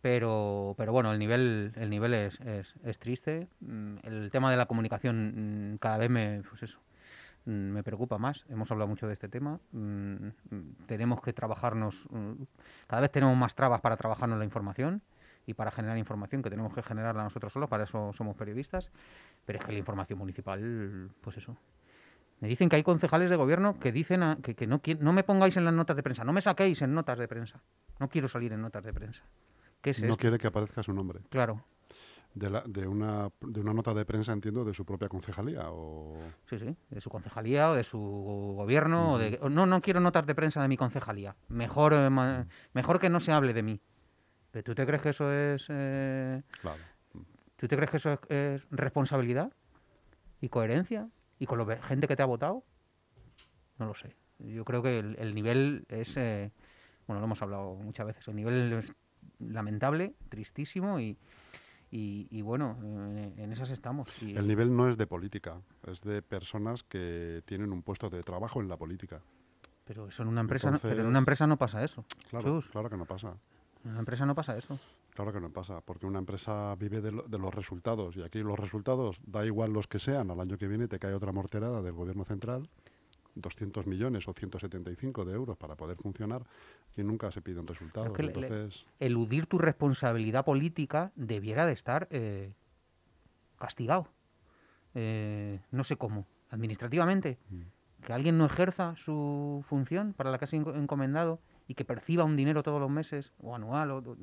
Pero, 0.00 0.74
pero 0.76 0.92
bueno, 0.92 1.12
el 1.12 1.18
nivel, 1.18 1.72
el 1.76 1.90
nivel 1.90 2.14
es, 2.14 2.40
es, 2.40 2.74
es 2.84 2.98
triste. 2.98 3.48
Mm, 3.60 3.96
El 4.02 4.30
tema 4.30 4.50
de 4.50 4.56
la 4.56 4.66
comunicación 4.66 5.72
mm, 5.72 5.78
cada 5.78 5.98
vez 5.98 6.10
me, 6.10 6.42
pues 6.48 6.62
eso, 6.62 6.80
mm, 7.46 7.50
me 7.50 7.82
preocupa 7.82 8.18
más. 8.18 8.44
Hemos 8.48 8.70
hablado 8.70 8.88
mucho 8.88 9.06
de 9.06 9.12
este 9.12 9.28
tema. 9.28 9.58
Tenemos 10.86 11.20
que 11.22 11.32
trabajarnos, 11.32 12.08
cada 12.86 13.02
vez 13.02 13.10
tenemos 13.10 13.36
más 13.36 13.54
trabas 13.54 13.80
para 13.80 13.96
trabajarnos 13.96 14.38
la 14.38 14.44
información 14.44 15.02
y 15.48 15.54
para 15.54 15.70
generar 15.70 15.96
información 15.96 16.42
que 16.42 16.50
tenemos 16.50 16.74
que 16.74 16.82
generarla 16.82 17.22
nosotros 17.24 17.50
solos, 17.52 17.70
para 17.70 17.84
eso 17.84 18.12
somos 18.12 18.36
periodistas. 18.36 18.90
Pero 19.46 19.58
es 19.58 19.64
que 19.64 19.72
la 19.72 19.78
información 19.78 20.18
municipal, 20.18 21.10
pues 21.22 21.38
eso, 21.38 21.56
me 22.40 22.48
dicen 22.48 22.68
que 22.68 22.76
hay 22.76 22.82
concejales 22.82 23.30
de 23.30 23.36
gobierno 23.36 23.78
que 23.80 23.90
dicen 23.90 24.22
a- 24.22 24.36
que, 24.42 24.54
que 24.54 24.66
no, 24.66 24.82
no 25.00 25.12
me 25.14 25.24
pongáis 25.24 25.56
en 25.56 25.64
las 25.64 25.72
notas 25.72 25.96
de 25.96 26.02
prensa, 26.02 26.22
no 26.24 26.34
me 26.34 26.42
saquéis 26.42 26.82
en 26.82 26.92
notas 26.94 27.18
de 27.18 27.26
prensa. 27.26 27.62
No 27.98 28.10
quiero 28.10 28.28
salir 28.28 28.52
en 28.52 28.60
notas 28.60 28.84
de 28.84 28.92
prensa. 28.92 29.24
¿Qué 29.80 29.90
es 29.90 30.00
no 30.02 30.08
esto? 30.08 30.18
quiere 30.18 30.36
que 30.38 30.46
aparezca 30.48 30.82
su 30.82 30.92
nombre. 30.92 31.20
Claro, 31.30 31.64
De, 32.34 32.50
la- 32.50 32.62
de, 32.66 32.86
una, 32.86 33.30
de 33.40 33.60
una 33.60 33.72
nota 33.72 33.94
de 33.94 34.04
prensa, 34.04 34.32
entiendo, 34.34 34.66
de 34.66 34.74
su 34.74 34.84
propia 34.84 35.08
concejalía. 35.08 35.70
O... 35.70 36.18
sí, 36.44 36.58
sí, 36.58 36.76
de 36.90 37.00
su 37.00 37.08
concejalía 37.08 37.70
o 37.70 37.74
de 37.74 37.84
su 37.84 37.98
gobierno. 38.54 39.14
o 39.14 39.18
de, 39.18 39.40
no, 39.50 39.64
no 39.64 39.80
quiero 39.80 39.98
notas 40.00 40.26
de 40.26 40.34
prensa 40.34 40.60
de 40.60 40.68
mi 40.68 40.76
concejalía. 40.76 41.34
Mejor, 41.48 41.94
eh, 41.94 42.10
ma- 42.10 42.46
mejor 42.74 43.00
que 43.00 43.08
no 43.08 43.18
se 43.18 43.32
hable 43.32 43.54
de 43.54 43.62
mí. 43.62 43.80
¿Pero 44.50 44.64
tú 44.64 44.74
te 44.74 44.86
crees 44.86 45.02
que 45.02 45.10
eso 45.10 45.30
es, 45.32 45.66
eh, 45.68 46.42
Claro. 46.60 46.78
tú 47.56 47.68
te 47.68 47.76
crees 47.76 47.90
que 47.90 47.96
eso 47.98 48.12
es, 48.12 48.18
es 48.30 48.66
responsabilidad 48.70 49.52
y 50.40 50.48
coherencia 50.48 51.08
y 51.38 51.46
con 51.46 51.58
la 51.58 51.82
gente 51.82 52.08
que 52.08 52.16
te 52.16 52.22
ha 52.22 52.26
votado? 52.26 52.64
No 53.78 53.86
lo 53.86 53.94
sé. 53.94 54.16
Yo 54.38 54.64
creo 54.64 54.82
que 54.82 54.98
el, 54.98 55.16
el 55.18 55.34
nivel 55.34 55.84
es, 55.88 56.16
eh, 56.16 56.50
bueno, 57.06 57.20
lo 57.20 57.26
hemos 57.26 57.42
hablado 57.42 57.74
muchas 57.74 58.06
veces, 58.06 58.26
el 58.28 58.36
nivel 58.36 58.72
es 58.72 58.92
lamentable, 59.40 60.14
tristísimo 60.28 60.98
y, 61.00 61.16
y, 61.90 62.26
y 62.30 62.42
bueno, 62.42 62.76
en, 62.82 63.52
esas 63.52 63.70
estamos. 63.70 64.08
Y- 64.22 64.36
El 64.36 64.46
nivel 64.46 64.74
no 64.74 64.88
es 64.88 64.96
de 64.96 65.06
política, 65.06 65.60
es 65.86 66.00
de 66.02 66.22
personas 66.22 66.82
que 66.84 67.42
tienen 67.44 67.72
un 67.72 67.82
puesto 67.82 68.08
de 68.10 68.22
trabajo 68.22 68.60
en 68.60 68.68
la 68.68 68.76
política. 68.76 69.20
pero 69.84 70.06
eso 70.08 70.22
en 70.22 70.28
una 70.28 70.40
empresa, 70.42 70.70
no- 70.70 70.78
pero 70.78 71.00
en 71.00 71.06
una 71.06 71.18
empresa 71.18 71.46
no 71.46 71.56
pasa 71.56 71.82
eso. 71.84 72.04
Claro, 72.30 72.62
claro 72.70 72.90
que 72.90 72.96
no 72.96 73.06
pasa. 73.06 73.36
En 73.84 73.90
una 73.90 74.00
empresa 74.00 74.26
no 74.26 74.34
pasa 74.34 74.56
eso. 74.56 74.78
Claro 75.14 75.32
que 75.32 75.40
no 75.40 75.50
pasa, 75.50 75.80
porque 75.80 76.06
una 76.06 76.18
empresa 76.20 76.74
vive 76.76 77.00
de, 77.00 77.12
lo- 77.12 77.22
de 77.22 77.38
los 77.38 77.52
resultados 77.54 78.16
y 78.16 78.22
aquí 78.22 78.38
los 78.40 78.58
resultados, 78.58 79.20
da 79.26 79.44
igual 79.44 79.72
los 79.72 79.86
que 79.88 79.98
sean, 79.98 80.30
al 80.30 80.40
año 80.40 80.56
que 80.58 80.68
viene 80.68 80.86
te 80.88 80.98
cae 80.98 81.12
otra 81.14 81.32
morterada 81.32 81.82
del 81.82 81.92
gobierno 81.92 82.24
central, 82.24 82.68
200 83.34 83.86
millones 83.86 84.26
o 84.28 84.32
175 84.32 85.24
de 85.24 85.34
euros 85.34 85.56
para 85.56 85.76
poder 85.76 85.96
funcionar 85.96 86.42
y 86.96 87.02
nunca 87.02 87.30
se 87.32 87.40
piden 87.42 87.66
resultados. 87.66 88.12
que 88.12 88.22
le- 88.24 88.32
le- 88.34 88.46
Entonces, 88.46 88.84
Eludir 89.00 89.46
tu 89.46 89.58
responsabilidad 89.58 90.44
política 90.44 91.12
debiera 91.16 91.66
de 91.66 91.72
estar 91.72 92.08
eh, 92.10 92.52
castigado. 93.58 94.08
Eh, 94.94 95.60
no 95.70 95.84
sé 95.84 95.96
cómo, 95.96 96.26
administrativamente. 96.50 97.38
Que 98.04 98.12
alguien 98.12 98.38
no 98.38 98.46
ejerza 98.46 98.94
su 98.96 99.64
función 99.68 100.12
para 100.14 100.30
la 100.30 100.38
que 100.38 100.44
ha 100.44 100.48
sido 100.48 100.66
enco- 100.72 100.76
encomendado 100.78 101.40
y 101.68 101.74
que 101.74 101.84
perciba 101.84 102.24
un 102.24 102.34
dinero 102.34 102.62
todos 102.62 102.80
los 102.80 102.90
meses 102.90 103.30
o 103.40 103.54
anual, 103.54 103.90
o, 103.90 104.16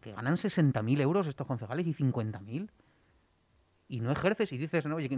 que 0.00 0.12
ganan 0.12 0.36
60.000 0.36 1.00
euros 1.00 1.26
estos 1.26 1.46
concejales 1.46 1.86
y 1.86 1.92
50.000 1.92 2.70
y 3.88 4.00
no 4.00 4.10
ejerces 4.10 4.52
y 4.52 4.58
dices, 4.58 4.86
no, 4.86 4.96
oye, 4.96 5.08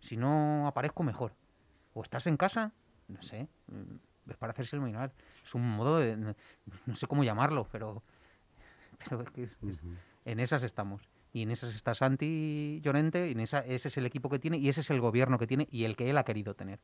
si 0.00 0.16
no 0.16 0.68
aparezco 0.68 1.02
mejor. 1.02 1.32
O 1.94 2.02
estás 2.02 2.26
en 2.26 2.36
casa, 2.36 2.72
no 3.08 3.20
sé, 3.22 3.48
mm, 3.68 4.30
es 4.30 4.36
para 4.36 4.52
hacerse 4.52 4.76
el 4.76 4.82
mirar. 4.82 5.12
Es 5.44 5.54
un 5.54 5.68
modo 5.68 5.98
de, 5.98 6.16
no, 6.16 6.94
sé 6.94 7.06
cómo 7.06 7.24
llamarlo, 7.24 7.66
pero, 7.72 8.02
pero 8.98 9.22
es 9.22 9.30
que 9.30 9.42
es- 9.44 9.58
en 10.26 10.40
esas 10.40 10.62
estamos. 10.62 11.08
Y 11.32 11.42
en 11.42 11.50
esas 11.50 11.74
está 11.74 11.94
Santi 11.94 12.80
Llorente, 12.82 13.28
y 13.28 13.32
en 13.32 13.40
esa, 13.40 13.60
ese 13.60 13.88
es 13.88 13.96
el 13.98 14.06
equipo 14.06 14.28
que 14.28 14.38
tiene, 14.38 14.58
y 14.58 14.68
ese 14.68 14.80
es 14.82 14.90
el 14.90 15.00
gobierno 15.00 15.38
que 15.38 15.46
tiene, 15.46 15.68
y 15.70 15.84
el 15.84 15.96
que 15.96 16.10
él 16.10 16.18
ha 16.18 16.24
querido 16.24 16.54
tener. 16.54 16.78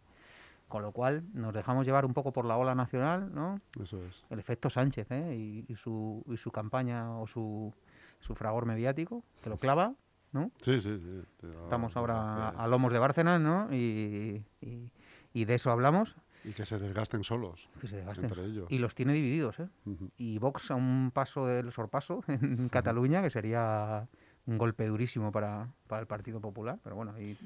Con 0.74 0.82
lo 0.82 0.90
cual, 0.90 1.22
nos 1.34 1.54
dejamos 1.54 1.86
llevar 1.86 2.04
un 2.04 2.14
poco 2.14 2.32
por 2.32 2.44
la 2.46 2.56
ola 2.56 2.74
nacional, 2.74 3.32
¿no? 3.32 3.60
eso 3.80 4.04
es. 4.06 4.24
El 4.28 4.40
efecto 4.40 4.68
Sánchez, 4.68 5.08
¿eh? 5.12 5.36
Y, 5.36 5.64
y 5.72 5.76
su, 5.76 6.24
y 6.26 6.36
su 6.36 6.50
campaña 6.50 7.16
o 7.16 7.28
su, 7.28 7.72
su 8.18 8.34
fragor 8.34 8.66
mediático, 8.66 9.22
que 9.40 9.50
lo 9.50 9.56
clava, 9.56 9.94
¿no? 10.32 10.50
Sí, 10.62 10.80
sí, 10.80 10.98
sí. 10.98 11.22
Estamos 11.62 11.96
ahora 11.96 12.48
a 12.48 12.66
lomos 12.66 12.92
de 12.92 12.98
Bárcenas, 12.98 13.40
¿no? 13.40 13.72
Y, 13.72 14.42
y- 14.60 14.90
y 15.32 15.44
de 15.44 15.54
eso 15.54 15.70
hablamos, 15.70 16.16
Y 16.44 16.50
que 16.54 16.66
se 16.66 16.76
desgasten 16.80 17.22
solos 17.22 17.68
que 17.80 17.86
se 17.86 17.98
desgasten. 17.98 18.24
entre 18.24 18.44
ellos. 18.44 18.66
Y 18.68 18.78
los 18.78 18.96
tiene 18.96 19.12
divididos, 19.12 19.60
¿eh? 19.60 19.68
Y 20.16 20.38
Vox 20.40 20.72
a 20.72 20.74
un 20.74 21.12
paso 21.14 21.46
del 21.46 21.70
sorpaso 21.70 22.24
en 22.26 22.68
Cataluña, 22.68 23.22
que 23.22 23.30
sería 23.30 24.08
un 24.46 24.58
golpe 24.58 24.86
durísimo 24.86 25.32
para, 25.32 25.68
para 25.86 26.00
el 26.00 26.06
Partido 26.06 26.40
Popular. 26.40 26.78
Pero 26.82 26.96
bueno, 26.96 27.18
y 27.20 27.36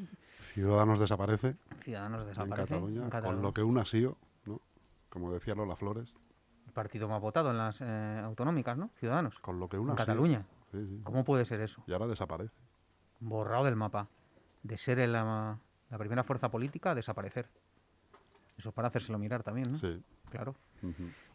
Ciudadanos 0.42 0.98
desaparece 0.98 1.56
Ciudadanos 1.82 2.22
en 2.22 2.28
desaparece. 2.28 2.68
Cataluña, 2.68 3.04
en 3.04 3.10
con 3.10 3.42
lo 3.42 3.52
que 3.52 3.62
un 3.62 3.78
asío, 3.78 4.16
¿no? 4.46 4.60
Como 5.08 5.32
decía 5.32 5.54
Lola 5.54 5.76
Flores, 5.76 6.12
El 6.66 6.72
partido 6.72 7.08
más 7.08 7.20
votado 7.20 7.50
en 7.50 7.58
las 7.58 7.80
eh, 7.80 8.20
autonómicas, 8.24 8.76
¿no? 8.76 8.90
Ciudadanos. 8.98 9.38
con 9.40 9.58
lo 9.60 9.68
que 9.68 9.78
un 9.78 9.88
En 9.88 9.94
asío. 9.94 10.06
Cataluña. 10.06 10.46
Sí, 10.72 10.84
sí. 10.86 11.00
¿Cómo 11.04 11.24
puede 11.24 11.44
ser 11.44 11.60
eso? 11.60 11.82
Y 11.86 11.92
ahora 11.92 12.06
desaparece. 12.06 12.54
Borrado 13.20 13.64
del 13.64 13.76
mapa. 13.76 14.08
De 14.62 14.76
ser 14.76 14.98
en 14.98 15.12
la, 15.12 15.58
la 15.90 15.98
primera 15.98 16.24
fuerza 16.24 16.50
política 16.50 16.90
a 16.90 16.94
desaparecer. 16.94 17.48
Eso 18.58 18.68
es 18.70 18.74
para 18.74 18.88
hacérselo 18.88 19.18
mirar 19.18 19.42
también, 19.42 19.70
¿no? 19.72 19.78
Sí. 19.78 20.02
Claro. 20.30 20.54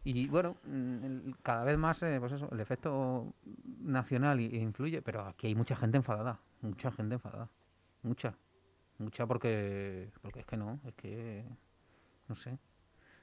Y 0.04 0.28
bueno, 0.28 0.58
mm, 0.66 1.32
cada 1.42 1.64
vez 1.64 1.78
más, 1.78 2.02
eh, 2.04 2.18
pues 2.20 2.34
eso, 2.34 2.50
el 2.52 2.60
efecto 2.60 3.34
nacional 3.82 4.40
influye, 4.42 5.02
pero 5.02 5.26
aquí 5.26 5.48
hay 5.48 5.56
mucha 5.56 5.76
gente 5.76 5.98
enfadada, 5.98 6.40
mucha 6.62 6.92
gente 6.92 7.16
enfadada, 7.16 7.50
mucha, 8.04 8.36
mucha 9.00 9.26
porque, 9.26 10.12
porque 10.22 10.42
es 10.42 10.46
que 10.46 10.58
no, 10.58 10.80
es 10.86 10.94
que, 10.96 11.44
no 12.28 12.36
sé, 12.36 12.58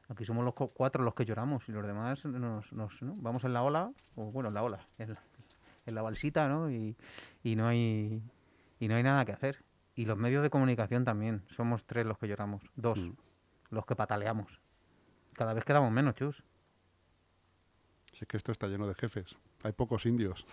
aquí 0.08 0.24
somos 0.24 0.44
los 0.44 0.54
cuatro 0.54 1.04
los 1.04 1.14
que 1.14 1.24
lloramos 1.24 1.68
y 1.68 1.72
los 1.72 1.86
demás 1.86 2.24
nos, 2.24 2.72
nos- 2.72 3.02
¿no? 3.02 3.14
vamos 3.16 3.44
en 3.44 3.52
la 3.52 3.62
ola, 3.62 3.92
o 4.16 4.24
bueno, 4.32 4.48
en 4.48 4.54
la 4.54 4.62
ola, 4.62 4.86
en 4.98 5.12
la, 5.14 5.20
en 5.86 5.94
la 5.94 6.02
balsita, 6.02 6.48
¿no? 6.48 6.70
Y, 6.70 6.96
y 7.42 7.54
no 7.56 7.66
hay, 7.68 8.22
y 8.78 8.88
no 8.88 8.94
hay 8.96 9.02
nada 9.02 9.24
que 9.24 9.32
hacer. 9.32 9.62
Y 9.94 10.06
los 10.06 10.16
medios 10.18 10.42
de 10.42 10.50
comunicación 10.50 11.04
también, 11.04 11.42
somos 11.48 11.84
tres 11.84 12.06
los 12.06 12.16
que 12.18 12.26
lloramos, 12.28 12.62
dos, 12.76 12.98
Mm. 12.98 13.12
Los 13.70 13.86
que 13.86 13.96
pataleamos. 13.96 14.60
Cada 15.34 15.54
vez 15.54 15.64
quedamos 15.64 15.90
menos, 15.90 16.14
chus. 16.14 16.42
Si 18.12 18.18
es 18.22 18.28
que 18.28 18.36
esto 18.36 18.52
está 18.52 18.66
lleno 18.66 18.86
de 18.86 18.94
jefes. 18.94 19.36
Hay 19.62 19.72
pocos 19.72 20.06
indios. 20.06 20.44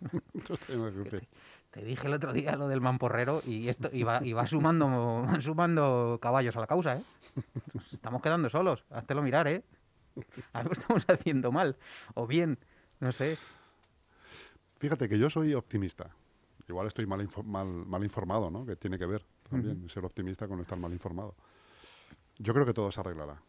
esto 0.34 0.54
está 0.54 0.72
lleno 0.72 0.90
de 0.90 1.04
jefes. 1.04 1.28
Te 1.70 1.84
dije 1.84 2.06
el 2.06 2.14
otro 2.14 2.32
día 2.32 2.56
lo 2.56 2.68
del 2.68 2.80
mamporrero 2.80 3.42
y 3.44 3.68
esto 3.68 3.90
y 3.92 4.02
va, 4.02 4.24
y 4.24 4.32
va 4.32 4.46
sumando 4.46 5.22
van 5.22 5.42
sumando 5.42 6.18
caballos 6.20 6.56
a 6.56 6.60
la 6.60 6.66
causa, 6.66 6.96
¿eh? 6.96 7.02
Nos 7.74 7.92
estamos 7.92 8.22
quedando 8.22 8.48
solos, 8.48 8.84
háztelo 8.90 9.22
mirar, 9.22 9.48
¿eh? 9.48 9.62
Algo 10.54 10.72
estamos 10.72 11.04
haciendo 11.08 11.52
mal 11.52 11.76
o 12.14 12.26
bien, 12.26 12.58
no 13.00 13.12
sé. 13.12 13.36
Fíjate 14.78 15.08
que 15.08 15.18
yo 15.18 15.28
soy 15.28 15.54
optimista. 15.54 16.08
Igual 16.68 16.86
estoy 16.86 17.06
mal, 17.06 17.28
mal, 17.44 17.66
mal 17.66 18.04
informado, 18.04 18.50
¿no? 18.50 18.64
Que 18.64 18.76
tiene 18.76 18.98
que 18.98 19.06
ver 19.06 19.24
también 19.48 19.88
ser 19.88 20.04
optimista 20.04 20.46
con 20.46 20.60
estar 20.60 20.78
mal 20.78 20.92
informado. 20.92 21.34
Yo 22.38 22.54
creo 22.54 22.64
que 22.66 22.74
todo 22.74 22.90
se 22.90 23.00
arreglará. 23.00 23.40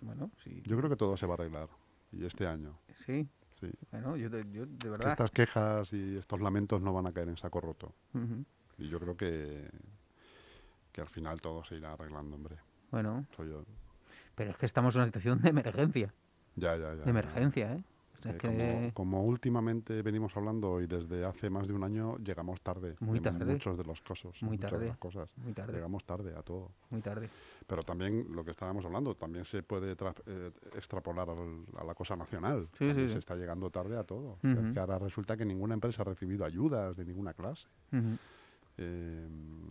Bueno, 0.00 0.30
sí, 0.44 0.62
Yo 0.64 0.76
creo 0.76 0.88
que 0.88 0.96
todo 0.96 1.16
se 1.16 1.26
va 1.26 1.34
a 1.34 1.36
arreglar. 1.36 1.68
Y 2.12 2.24
este 2.24 2.46
año, 2.46 2.78
sí. 2.94 3.28
sí. 3.60 3.70
Bueno, 3.90 4.16
yo, 4.16 4.30
de- 4.30 4.50
yo 4.50 4.64
de 4.64 4.78
Que 4.78 4.88
verdad. 4.88 5.10
estas 5.10 5.30
quejas 5.30 5.92
y 5.92 6.16
estos 6.16 6.40
lamentos 6.40 6.80
no 6.80 6.92
van 6.92 7.06
a 7.06 7.12
caer 7.12 7.28
en 7.28 7.36
saco 7.36 7.60
roto. 7.60 7.92
Y 8.78 8.88
yo 8.88 8.98
creo 9.00 9.16
que, 9.16 9.68
que 10.92 11.00
al 11.02 11.08
final 11.08 11.40
todo 11.40 11.64
se 11.64 11.76
irá 11.76 11.92
arreglando, 11.92 12.36
hombre. 12.36 12.56
Bueno, 12.90 13.26
Soy 13.36 13.50
yo. 13.50 13.64
pero 14.34 14.52
es 14.52 14.56
que 14.56 14.64
estamos 14.66 14.94
en 14.94 15.00
una 15.02 15.06
situación 15.08 15.42
de 15.42 15.50
emergencia, 15.50 16.14
Ya, 16.56 16.76
ya, 16.76 16.94
ya. 16.94 17.02
de 17.04 17.10
emergencia, 17.10 17.74
¿eh? 17.74 17.84
Eh, 18.24 18.36
que- 18.36 18.48
como, 18.48 18.94
como 18.94 19.24
últimamente 19.24 20.02
venimos 20.02 20.36
hablando 20.36 20.80
y 20.80 20.86
desde 20.88 21.24
hace 21.24 21.50
más 21.50 21.68
de 21.68 21.74
un 21.74 21.84
año 21.84 22.16
llegamos 22.18 22.60
tarde. 22.60 22.96
Muy 23.00 23.18
en 23.18 23.24
tarde. 23.24 23.44
Muchos 23.52 23.78
de 23.78 23.84
los 23.84 24.00
casos. 24.00 24.42
Muy 24.42 24.56
muchas 24.56 24.70
tarde. 24.72 24.84
de 24.84 24.88
las 24.90 24.98
cosas. 24.98 25.30
Muy 25.36 25.52
tarde. 25.52 25.72
Llegamos 25.74 26.04
tarde 26.04 26.34
a 26.36 26.42
todo. 26.42 26.70
muy 26.90 27.00
tarde. 27.00 27.28
Pero 27.66 27.82
también 27.82 28.26
lo 28.34 28.44
que 28.44 28.50
estábamos 28.50 28.84
hablando, 28.84 29.14
también 29.14 29.44
se 29.44 29.62
puede 29.62 29.96
tra- 29.96 30.14
eh, 30.26 30.50
extrapolar 30.76 31.28
al- 31.30 31.64
a 31.78 31.84
la 31.84 31.94
cosa 31.94 32.16
nacional. 32.16 32.68
Sí, 32.78 32.92
Se 32.94 33.08
sí. 33.08 33.18
está 33.18 33.36
llegando 33.36 33.70
tarde 33.70 33.96
a 33.96 34.02
todo. 34.04 34.38
Es 34.42 34.58
Ujú. 34.58 34.72
que 34.72 34.80
ahora 34.80 34.98
resulta 34.98 35.36
que 35.36 35.44
ninguna 35.44 35.74
empresa 35.74 36.02
ha 36.02 36.06
recibido 36.06 36.44
ayudas 36.44 36.96
de 36.96 37.04
ninguna 37.04 37.34
clase. 37.34 37.68
Eh, 38.80 39.28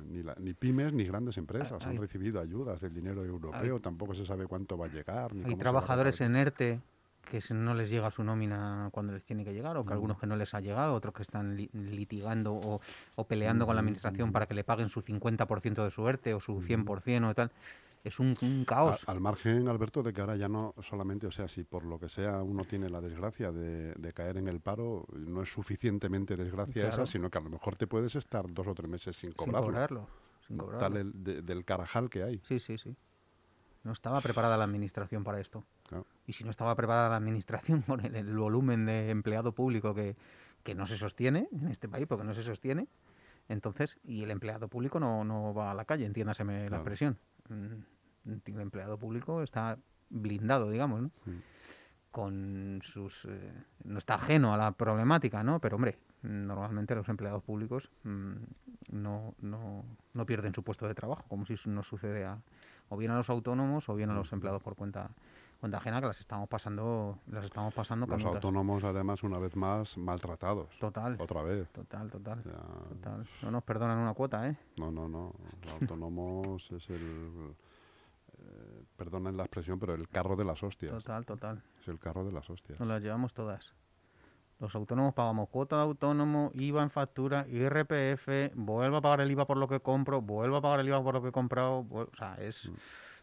ni, 0.09 0.21
la- 0.21 0.35
ni 0.39 0.53
pymes 0.53 0.91
ni 0.91 1.05
grandes 1.05 1.37
empresas 1.37 1.81
hay- 1.85 1.95
han 1.95 2.01
recibido 2.01 2.41
ayudas 2.41 2.81
del 2.81 2.93
dinero 2.93 3.23
europeo. 3.23 3.79
Tampoco 3.79 4.13
se 4.13 4.25
sabe 4.25 4.47
cuánto 4.47 4.77
va 4.77 4.87
a 4.87 4.89
llegar. 4.89 5.33
Ni 5.33 5.39
Hay 5.43 5.51
cómo 5.51 5.57
trabajadores 5.57 6.19
en 6.21 6.35
ERTE 6.35 6.81
que 7.29 7.41
no 7.53 7.73
les 7.73 7.89
llega 7.89 8.09
su 8.11 8.23
nómina 8.23 8.89
cuando 8.91 9.13
les 9.13 9.23
tiene 9.23 9.43
que 9.43 9.53
llegar, 9.53 9.77
o 9.77 9.85
que 9.85 9.93
algunos 9.93 10.17
que 10.19 10.27
no 10.27 10.35
les 10.35 10.53
ha 10.53 10.61
llegado, 10.61 10.93
otros 10.93 11.13
que 11.13 11.21
están 11.23 11.55
li- 11.55 11.69
litigando 11.73 12.53
o, 12.53 12.81
o 13.15 13.23
peleando 13.27 13.65
con 13.65 13.75
la 13.75 13.81
administración 13.81 14.31
para 14.31 14.45
que 14.47 14.53
le 14.53 14.63
paguen 14.63 14.89
su 14.89 15.01
50% 15.01 15.83
de 15.83 15.91
su 15.91 16.07
ERTE 16.07 16.33
o 16.33 16.39
su 16.39 16.61
100% 16.61 17.29
o 17.29 17.33
tal. 17.33 17.51
Es 18.03 18.19
un, 18.19 18.35
un 18.41 18.63
caos. 18.63 19.03
A- 19.07 19.11
al 19.11 19.19
margen, 19.19 19.67
Alberto, 19.67 20.01
de 20.01 20.13
que 20.13 20.21
ahora 20.21 20.35
ya 20.37 20.47
no 20.47 20.73
solamente, 20.81 21.27
o 21.27 21.31
sea, 21.31 21.47
si 21.49 21.63
por 21.63 21.83
lo 21.83 21.99
que 21.99 22.07
sea 22.07 22.41
uno 22.43 22.63
tiene 22.63 22.89
la 22.89 23.01
desgracia 23.01 23.51
de, 23.51 23.93
de 23.95 24.13
caer 24.13 24.37
en 24.37 24.47
el 24.47 24.61
paro, 24.61 25.05
no 25.13 25.41
es 25.41 25.51
suficientemente 25.51 26.37
desgracia 26.37 26.83
Claro. 26.87 27.03
esa, 27.03 27.11
sino 27.11 27.29
que 27.29 27.37
a 27.37 27.41
lo 27.41 27.49
mejor 27.49 27.75
te 27.75 27.87
puedes 27.87 28.15
estar 28.15 28.45
dos 28.51 28.67
o 28.67 28.73
tres 28.73 28.89
meses 28.89 29.15
sin 29.15 29.31
sin 29.31 29.35
cobrarlo. 29.37 29.67
cobrarlo. 29.67 30.07
sin 30.47 30.57
cobrarlo. 30.57 30.79
Tal 30.79 30.97
el- 30.97 31.23
de- 31.23 31.41
del 31.41 31.65
carajal 31.65 32.09
que 32.09 32.23
hay. 32.23 32.39
Sí, 32.43 32.59
sí, 32.59 32.77
sí. 32.77 32.95
No 33.87 33.93
estaba 33.93 34.19
preparada 34.19 34.57
la 34.57 34.65
administración 34.65 35.23
para 35.23 35.39
esto. 35.39 35.63
Y 36.25 36.33
si 36.33 36.43
no 36.43 36.51
estaba 36.51 36.75
preparada 36.75 37.07
la 37.07 37.15
administración 37.15 37.81
con 37.87 38.05
el, 38.05 38.17
el 38.17 38.37
volumen 38.37 38.85
de 38.85 39.09
empleado 39.09 39.53
público 39.53 39.95
que, 39.95 40.17
que 40.63 40.75
no 40.75 40.85
se 40.85 40.97
sostiene 40.97 41.47
en 41.53 41.69
este 41.69 41.87
país, 41.87 42.05
porque 42.05 42.25
no 42.25 42.33
se 42.33 42.43
sostiene, 42.43 42.89
entonces, 43.47 43.97
y 44.03 44.23
el 44.23 44.31
empleado 44.31 44.67
público 44.67 44.99
no, 44.99 45.23
no 45.23 45.53
va 45.53 45.71
a 45.71 45.73
la 45.73 45.85
calle, 45.85 46.05
entiéndaseme 46.05 46.69
la 46.69 46.75
expresión. 46.77 47.17
Mm, 47.47 48.33
El 48.45 48.59
empleado 48.59 48.97
público 48.97 49.41
está 49.41 49.77
blindado, 50.09 50.69
digamos, 50.69 51.03
¿no? 51.03 51.11
Sí. 51.23 51.41
Con 52.11 52.81
sus... 52.83 53.23
eh, 53.23 53.53
no 53.85 53.99
está 53.99 54.15
ajeno 54.15 54.53
a 54.53 54.57
la 54.57 54.73
problemática, 54.73 55.43
¿no? 55.43 55.61
Pero, 55.61 55.77
hombre, 55.77 55.97
normalmente 56.23 56.93
los 56.93 57.07
empleados 57.07 57.41
públicos 57.41 57.89
mm, 58.03 58.33
no, 58.91 59.33
no, 59.39 59.85
no 60.13 60.25
pierden 60.25 60.53
su 60.53 60.61
puesto 60.63 60.87
de 60.87 60.93
trabajo, 60.93 61.23
como 61.29 61.45
si 61.45 61.55
nos 61.69 61.87
sucede 61.87 62.25
a, 62.25 62.41
o 62.89 62.97
bien 62.97 63.11
a 63.11 63.15
los 63.17 63.29
autónomos 63.29 63.87
o 63.89 63.95
bien 63.95 64.09
a 64.09 64.13
los 64.13 64.31
empleados 64.33 64.61
por 64.61 64.75
cuenta 64.75 65.09
cuenta 65.59 65.77
ajena 65.79 65.99
que 65.99 66.05
las 66.07 66.19
estamos 66.19 66.47
pasando 66.47 67.17
las 67.31 67.45
estamos 67.47 67.73
pasando 67.73 68.05
Los 68.05 68.17
canutas. 68.17 68.35
autónomos, 68.35 68.83
además, 68.83 69.23
una 69.23 69.39
vez 69.39 69.55
más, 69.55 69.97
maltratados. 69.97 70.77
total 70.79 71.17
Otra 71.19 71.41
vez. 71.41 71.67
total 71.71 72.11
total 72.11 72.43
total 72.43 73.27
no 73.41 73.51
nos 73.51 73.63
perdonan 73.63 73.97
una 73.97 74.13
cuota 74.13 74.47
eh 74.47 74.55
no, 74.77 74.91
no, 74.91 75.09
no. 75.09 75.33
Los 75.63 75.73
autónomos 75.73 76.71
es 76.71 76.89
el. 76.91 77.55
eh, 78.39 78.83
perdonen 78.95 79.35
la 79.35 79.43
expresión, 79.43 79.79
pero 79.79 79.95
el 79.95 80.07
carro 80.07 80.35
de 80.35 80.45
las 80.45 80.61
hostias. 80.61 80.91
total 80.91 81.25
total 81.25 81.63
Es 81.81 81.87
el 81.87 81.97
carro 81.99 82.23
de 82.23 82.31
las 82.31 82.47
hostias. 82.49 82.79
nos 82.79 82.87
las 82.87 83.01
llevamos 83.01 83.33
todas 83.33 83.73
los 84.59 84.73
autónomos 84.75 85.13
pagamos 85.13 85.49
cuota 85.49 85.75
de 85.77 85.81
autónomo, 85.83 86.51
IVA 86.53 86.83
en 86.83 86.89
factura, 86.89 87.45
IRPF, 87.47 88.53
vuelvo 88.55 88.97
a 88.97 89.01
pagar 89.01 89.21
el 89.21 89.31
IVA 89.31 89.45
por 89.45 89.57
lo 89.57 89.67
que 89.67 89.79
compro, 89.79 90.21
vuelvo 90.21 90.57
a 90.57 90.61
pagar 90.61 90.79
el 90.79 90.87
IVA 90.87 91.03
por 91.03 91.13
lo 91.13 91.21
que 91.21 91.29
he 91.29 91.31
comprado, 91.31 91.83
vuel- 91.83 92.09
o 92.11 92.15
sea, 92.15 92.35
es... 92.39 92.69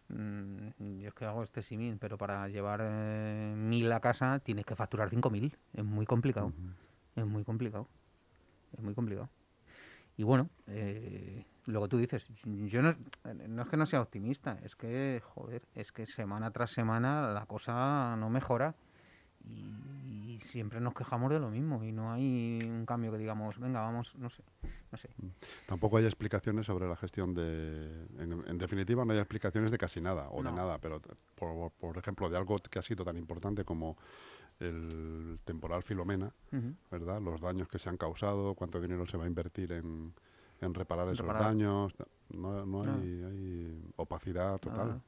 mm, 0.09 1.01
yo 1.01 1.09
es 1.09 1.15
que 1.15 1.25
hago 1.25 1.43
este 1.43 1.63
simil, 1.63 1.97
pero 1.99 2.17
para 2.19 2.47
llevar 2.49 2.81
eh, 2.83 3.55
mil 3.57 3.91
a 3.93 4.01
casa 4.01 4.39
tienes 4.41 4.65
que 4.65 4.77
facturar 4.77 5.11
5.000, 5.11 5.57
es 5.73 5.85
muy 5.85 6.07
complicado. 6.07 6.53
Es 7.17 7.27
muy 7.27 7.45
complicado. 7.45 7.89
Es 8.77 8.81
muy 8.83 8.95
complicado. 8.95 9.29
Y 10.17 10.23
bueno, 10.23 10.49
eh, 10.69 11.45
lo 11.67 11.83
que 11.83 11.89
tú 11.89 11.99
dices, 11.99 12.29
yo 12.45 12.83
no, 12.83 12.95
no 13.49 13.63
es 13.63 13.69
que 13.69 13.77
no 13.77 13.87
sea 13.87 14.01
optimista, 14.03 14.59
es 14.63 14.77
que, 14.77 15.21
joder, 15.35 15.63
es 15.75 15.91
que 15.91 16.07
semana 16.07 16.51
tras 16.53 16.71
semana 16.71 17.29
la 17.33 17.47
cosa 17.47 18.15
no 18.17 18.31
mejora 18.31 18.75
y, 19.45 20.24
siempre 20.41 20.81
nos 20.81 20.95
quejamos 20.95 21.31
de 21.31 21.39
lo 21.39 21.51
mismo 21.51 21.85
y 21.85 21.93
no 21.93 22.13
hay 22.13 22.59
un 22.65 22.87
cambio 22.87 23.13
que 23.13 23.19
digamos, 23.19 23.59
venga, 23.59 23.81
vamos, 23.81 24.15
no 24.17 24.31
sé, 24.31 24.43
no 24.91 24.99
sé. 24.99 25.09
Mm. 25.19 25.29
Tampoco 25.67 25.97
hay 25.97 26.05
explicaciones 26.05 26.67
sobre 26.67 26.89
la 26.89 26.97
gestión 26.97 27.35
de, 27.35 28.07
en, 28.19 28.59
definitiva 28.59 29.05
no 29.05 29.13
hay 29.13 29.19
explicaciones 29.19 29.71
de 29.71 29.79
casi 29.79 30.01
nada 30.01 30.29
o 30.31 30.43
de 30.43 30.53
nada, 30.53 30.79
pero 30.79 31.01
por, 31.35 31.71
por, 31.73 31.99
ejemplo 31.99 32.29
de 32.29 32.37
algo 32.37 32.59
que 32.59 32.79
ha 32.79 32.83
sido 32.83 33.05
tan 33.05 33.17
importante 33.17 33.65
como 33.65 33.97
el 34.61 35.39
temporal 35.45 35.83
Filomena, 35.83 36.33
¿verdad? 36.91 37.21
Los 37.21 37.41
daños 37.41 37.69
que 37.69 37.79
se 37.79 37.89
han 37.89 37.97
causado, 37.97 38.55
cuánto 38.55 38.81
dinero 38.81 39.07
se 39.07 39.17
va 39.17 39.25
a 39.25 39.27
invertir 39.27 39.73
en, 39.73 40.13
en 40.61 40.75
reparar 40.75 41.09
esos 41.09 41.27
daños. 41.27 41.95
No, 42.31 42.65
no 42.65 42.83
hay, 42.83 43.83
opacidad 43.97 44.59
total. 44.59 45.03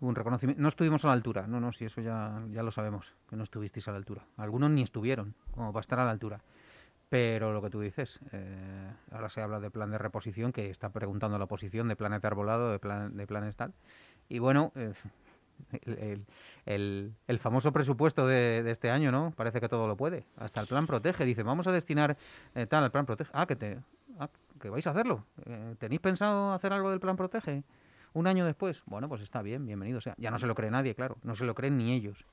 Un 0.00 0.14
reconocimiento. 0.14 0.62
No 0.62 0.68
estuvimos 0.68 1.04
a 1.04 1.08
la 1.08 1.12
altura, 1.12 1.46
no, 1.46 1.60
no, 1.60 1.72
si 1.72 1.84
eso 1.84 2.00
ya, 2.00 2.42
ya 2.50 2.62
lo 2.62 2.70
sabemos, 2.70 3.12
que 3.28 3.36
no 3.36 3.42
estuvisteis 3.42 3.86
a 3.88 3.90
la 3.90 3.98
altura. 3.98 4.24
Algunos 4.36 4.70
ni 4.70 4.82
estuvieron, 4.82 5.34
como 5.50 5.72
para 5.72 5.80
estar 5.80 5.98
a 5.98 6.04
la 6.04 6.10
altura. 6.10 6.40
Pero 7.10 7.52
lo 7.52 7.60
que 7.60 7.70
tú 7.70 7.80
dices, 7.80 8.20
eh, 8.32 8.92
ahora 9.10 9.28
se 9.28 9.42
habla 9.42 9.60
de 9.60 9.70
plan 9.70 9.90
de 9.90 9.98
reposición, 9.98 10.52
que 10.52 10.70
está 10.70 10.90
preguntando 10.90 11.38
la 11.38 11.44
oposición 11.44 11.88
de 11.88 11.96
planeta 11.96 12.28
arbolado, 12.28 12.72
de, 12.72 12.78
plan, 12.78 13.16
de 13.16 13.26
planes 13.26 13.56
tal. 13.56 13.74
Y 14.28 14.38
bueno, 14.38 14.72
eh, 14.76 14.94
el, 16.66 17.14
el, 17.26 17.38
famoso 17.38 17.72
presupuesto 17.72 18.26
de, 18.26 18.62
de, 18.62 18.70
este 18.70 18.90
año, 18.90 19.10
¿no? 19.12 19.32
Parece 19.36 19.60
que 19.60 19.68
todo 19.68 19.86
lo 19.86 19.96
puede. 19.96 20.24
Hasta 20.36 20.60
el 20.60 20.66
plan 20.66 20.86
protege. 20.86 21.24
Dice, 21.24 21.42
vamos 21.42 21.66
a 21.66 21.72
destinar 21.72 22.16
eh, 22.54 22.66
tal 22.66 22.84
al 22.84 22.90
plan 22.90 23.06
protege. 23.06 23.30
Ah, 23.34 23.46
que 23.46 23.56
te, 23.56 23.78
ah, 24.18 24.28
que 24.60 24.70
vais 24.70 24.86
a 24.86 24.90
hacerlo. 24.90 25.24
Eh, 25.46 25.74
¿Tenéis 25.78 26.00
pensado 26.00 26.52
hacer 26.52 26.72
algo 26.72 26.90
del 26.90 27.00
plan 27.00 27.16
protege? 27.16 27.64
Un 28.12 28.26
año 28.26 28.44
después. 28.44 28.82
Bueno, 28.86 29.08
pues 29.08 29.22
está 29.22 29.42
bien, 29.42 29.66
bienvenido 29.66 30.00
sea. 30.00 30.14
Ya 30.18 30.30
no 30.30 30.38
se 30.38 30.46
lo 30.46 30.54
cree 30.54 30.70
nadie, 30.70 30.94
claro. 30.94 31.16
No 31.22 31.34
se 31.34 31.44
lo 31.44 31.54
creen 31.54 31.76
ni 31.76 31.92
ellos. 31.92 32.24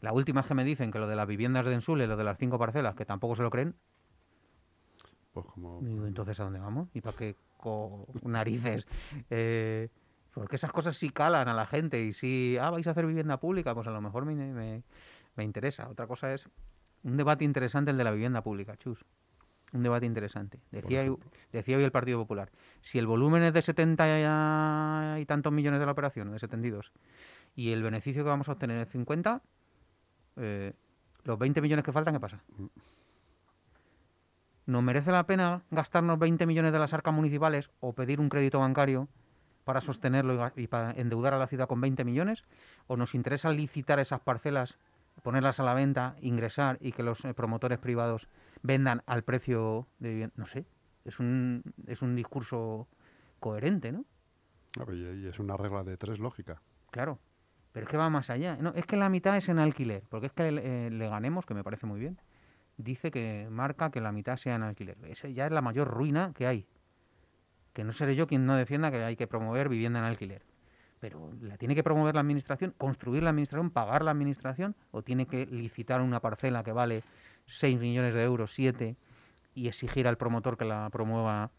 La 0.00 0.12
última 0.12 0.42
que 0.42 0.54
me 0.54 0.64
dicen 0.64 0.90
que 0.90 0.98
lo 0.98 1.06
de 1.06 1.16
las 1.16 1.28
viviendas 1.28 1.66
de 1.66 1.74
Ensule, 1.74 2.06
lo 2.06 2.16
de 2.16 2.24
las 2.24 2.38
cinco 2.38 2.58
parcelas, 2.58 2.94
que 2.94 3.04
tampoco 3.04 3.36
se 3.36 3.42
lo 3.42 3.50
creen. 3.50 3.74
Pues 5.32 5.46
como... 5.46 5.80
entonces, 6.06 6.40
¿a 6.40 6.44
dónde 6.44 6.58
vamos? 6.58 6.88
¿Y 6.94 7.00
para 7.00 7.16
qué 7.16 7.36
narices? 8.22 8.86
Eh, 9.28 9.88
porque 10.34 10.56
esas 10.56 10.72
cosas 10.72 10.96
sí 10.96 11.10
calan 11.10 11.48
a 11.48 11.54
la 11.54 11.66
gente 11.66 12.02
y 12.02 12.12
si, 12.12 12.56
ah, 12.60 12.70
vais 12.70 12.86
a 12.86 12.90
hacer 12.92 13.06
vivienda 13.06 13.38
pública, 13.38 13.74
pues 13.74 13.86
a 13.86 13.90
lo 13.90 14.00
mejor 14.00 14.24
me, 14.24 14.82
me, 15.36 15.44
interesa. 15.44 15.88
Otra 15.88 16.06
cosa 16.06 16.32
es 16.32 16.48
un 17.02 17.16
debate 17.16 17.44
interesante 17.44 17.90
el 17.90 17.96
de 17.96 18.04
la 18.04 18.10
vivienda 18.10 18.42
pública, 18.42 18.76
chus. 18.76 19.04
Un 19.72 19.82
debate 19.82 20.06
interesante. 20.06 20.58
Decía, 20.72 21.08
decía 21.52 21.76
hoy 21.76 21.84
el 21.84 21.92
Partido 21.92 22.18
Popular, 22.18 22.50
si 22.80 22.98
el 22.98 23.06
volumen 23.06 23.42
es 23.44 23.54
de 23.54 23.62
70 23.62 25.20
y 25.20 25.26
tantos 25.26 25.52
millones 25.52 25.78
de 25.78 25.86
la 25.86 25.92
operación, 25.92 26.32
de 26.32 26.38
72, 26.38 26.92
y 27.54 27.72
el 27.72 27.82
beneficio 27.82 28.24
que 28.24 28.30
vamos 28.30 28.48
a 28.48 28.52
obtener 28.52 28.78
es 28.78 28.88
50, 28.90 29.40
eh, 30.36 30.72
los 31.24 31.38
20 31.38 31.60
millones 31.60 31.84
que 31.84 31.92
faltan, 31.92 32.14
¿qué 32.14 32.20
pasa? 32.20 32.40
Mm. 32.56 32.66
¿Nos 34.66 34.82
merece 34.82 35.10
la 35.10 35.26
pena 35.26 35.62
gastarnos 35.70 36.18
20 36.18 36.46
millones 36.46 36.72
de 36.72 36.78
las 36.78 36.94
arcas 36.94 37.12
municipales 37.12 37.70
o 37.80 37.92
pedir 37.92 38.20
un 38.20 38.28
crédito 38.28 38.60
bancario 38.60 39.08
para 39.64 39.80
sostenerlo 39.80 40.52
y, 40.54 40.68
para 40.68 40.92
endeudar 40.92 41.34
a 41.34 41.38
la 41.38 41.48
ciudad 41.48 41.66
con 41.66 41.80
20 41.80 42.04
millones? 42.04 42.44
¿O 42.86 42.96
nos 42.96 43.14
interesa 43.14 43.50
licitar 43.50 43.98
esas 43.98 44.20
parcelas, 44.20 44.78
ponerlas 45.22 45.58
a 45.58 45.64
la 45.64 45.74
venta, 45.74 46.14
ingresar 46.20 46.78
y 46.80 46.92
que 46.92 47.02
los 47.02 47.24
eh, 47.24 47.34
promotores 47.34 47.78
privados 47.78 48.28
vendan 48.62 49.02
al 49.06 49.22
precio 49.22 49.88
de 49.98 50.10
vivienda? 50.10 50.34
No 50.36 50.46
sé, 50.46 50.66
es 51.04 51.18
un, 51.20 51.62
es 51.86 52.02
un 52.02 52.16
discurso 52.16 52.88
coherente, 53.38 53.92
¿no? 53.92 54.04
Y 54.92 55.26
es 55.26 55.38
una 55.38 55.56
regla 55.56 55.82
de 55.82 55.96
tres 55.96 56.20
lógica. 56.20 56.62
Claro, 56.90 57.18
pero 57.72 57.84
es 57.84 57.90
que 57.90 57.96
va 57.96 58.10
más 58.10 58.30
allá. 58.30 58.56
No, 58.56 58.72
es 58.74 58.86
que 58.86 58.96
la 58.96 59.08
mitad 59.08 59.36
es 59.36 59.48
en 59.48 59.58
alquiler, 59.58 60.04
porque 60.08 60.26
es 60.26 60.32
que 60.32 60.48
eh, 60.48 60.90
le 60.90 61.08
ganemos, 61.08 61.46
que 61.46 61.54
me 61.54 61.64
parece 61.64 61.86
muy 61.86 61.98
bien, 61.98 62.18
dice 62.76 63.10
que 63.10 63.48
marca 63.50 63.90
que 63.90 64.00
la 64.00 64.12
mitad 64.12 64.36
sea 64.36 64.54
en 64.54 64.62
alquiler. 64.62 64.96
Esa 65.08 65.28
ya 65.28 65.46
es 65.46 65.52
la 65.52 65.60
mayor 65.60 65.88
ruina 65.88 66.32
que 66.34 66.46
hay 66.46 66.66
que 67.72 67.84
no 67.84 67.92
seré 67.92 68.16
yo 68.16 68.26
quien 68.26 68.46
no 68.46 68.56
defienda 68.56 68.90
que 68.90 69.02
hay 69.02 69.16
que 69.16 69.26
promover 69.26 69.68
vivienda 69.68 70.00
en 70.00 70.06
alquiler. 70.06 70.42
Pero 70.98 71.32
¿la 71.40 71.56
tiene 71.56 71.74
que 71.74 71.82
promover 71.82 72.14
la 72.14 72.20
administración, 72.20 72.74
construir 72.76 73.22
la 73.22 73.30
administración, 73.30 73.70
pagar 73.70 74.04
la 74.04 74.10
administración? 74.10 74.76
¿O 74.90 75.02
tiene 75.02 75.26
que 75.26 75.46
licitar 75.46 76.00
una 76.00 76.20
parcela 76.20 76.62
que 76.62 76.72
vale 76.72 77.02
6 77.50 77.78
millones 77.78 78.14
de 78.14 78.22
euros, 78.22 78.52
7, 78.54 78.96
y 79.54 79.68
exigir 79.68 80.06
al 80.08 80.16
promotor 80.16 80.56
que 80.56 80.64
la 80.64 80.88
promueva 80.90 81.50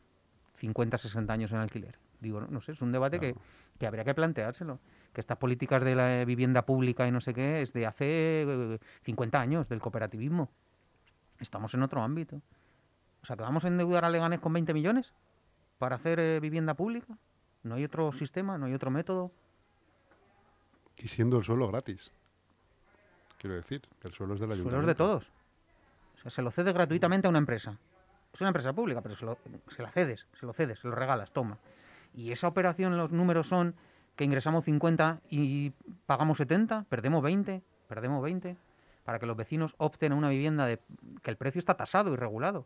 50, 0.55 0.97
60 0.97 1.33
años 1.33 1.51
en 1.51 1.57
alquiler? 1.59 1.97
Digo, 2.19 2.41
no, 2.41 2.61
sé, 2.61 2.73
es 2.73 2.81
un 2.81 2.91
debate 2.91 3.19
que, 3.19 3.35
que 3.79 3.87
habría 3.87 4.03
que 4.03 4.13
planteárselo. 4.13 4.79
Que 5.13 5.21
estas 5.21 5.37
políticas 5.37 5.83
de 5.83 5.95
la 5.95 6.23
vivienda 6.23 6.65
pública 6.65 7.07
y 7.07 7.11
no 7.11 7.19
sé 7.19 7.33
qué 7.33 7.61
es 7.61 7.73
de 7.73 7.85
hace 7.85 8.79
50 9.03 9.37
eh, 9.37 9.41
años, 9.41 9.67
del 9.67 9.79
cooperativismo. 9.79 10.49
Estamos 11.39 11.73
en 11.73 11.83
otro 11.83 12.01
ámbito. 12.01 12.41
O 13.21 13.25
sea, 13.25 13.35
que 13.35 13.43
vamos 13.43 13.65
a 13.65 13.67
endeudar 13.67 14.05
a 14.05 14.09
Leganés 14.09 14.39
con 14.39 14.53
20 14.53 14.73
millones 14.73 15.13
para 15.81 15.95
hacer 15.95 16.19
eh, 16.19 16.39
vivienda 16.39 16.75
pública? 16.75 17.17
¿No 17.63 17.73
hay 17.73 17.83
otro 17.83 18.11
sistema? 18.11 18.55
¿No 18.59 18.67
hay 18.67 18.73
otro 18.75 18.91
método? 18.91 19.31
Y 20.97 21.07
siendo 21.07 21.37
el 21.39 21.43
suelo 21.43 21.67
gratis. 21.67 22.11
Quiero 23.39 23.55
decir, 23.55 23.81
que 23.99 24.07
el 24.07 24.13
suelo 24.13 24.35
es 24.35 24.39
de 24.39 24.45
la 24.45 24.53
ayuntamiento. 24.53 24.91
El 24.91 24.95
suelo 24.95 25.17
es 25.17 25.19
de 25.19 25.25
todos. 25.25 25.40
Sea, 26.21 26.31
se 26.31 26.41
lo 26.41 26.51
cedes 26.51 26.73
gratuitamente 26.73 27.27
a 27.27 27.29
una 27.29 27.39
empresa. 27.39 27.77
Es 28.33 28.41
una 28.41 28.49
empresa 28.49 28.73
pública, 28.73 29.01
pero 29.01 29.15
se, 29.15 29.25
lo, 29.25 29.37
se 29.75 29.81
la 29.81 29.91
cedes, 29.91 30.27
se 30.33 30.45
lo 30.45 30.53
cedes, 30.53 30.79
se 30.79 30.87
lo 30.87 30.95
regalas, 30.95 31.31
toma. 31.31 31.57
Y 32.13 32.31
esa 32.31 32.47
operación, 32.47 32.97
los 32.97 33.11
números 33.11 33.47
son 33.47 33.75
que 34.15 34.23
ingresamos 34.23 34.65
50 34.65 35.21
y 35.29 35.71
pagamos 36.05 36.37
70, 36.37 36.85
perdemos 36.89 37.23
20, 37.23 37.61
perdemos 37.87 38.23
20, 38.23 38.55
para 39.03 39.19
que 39.19 39.25
los 39.25 39.35
vecinos 39.35 39.75
opten 39.77 40.11
a 40.11 40.15
una 40.15 40.29
vivienda 40.29 40.65
de, 40.65 40.79
que 41.23 41.31
el 41.31 41.37
precio 41.37 41.59
está 41.59 41.75
tasado 41.75 42.13
y 42.13 42.15
regulado 42.15 42.65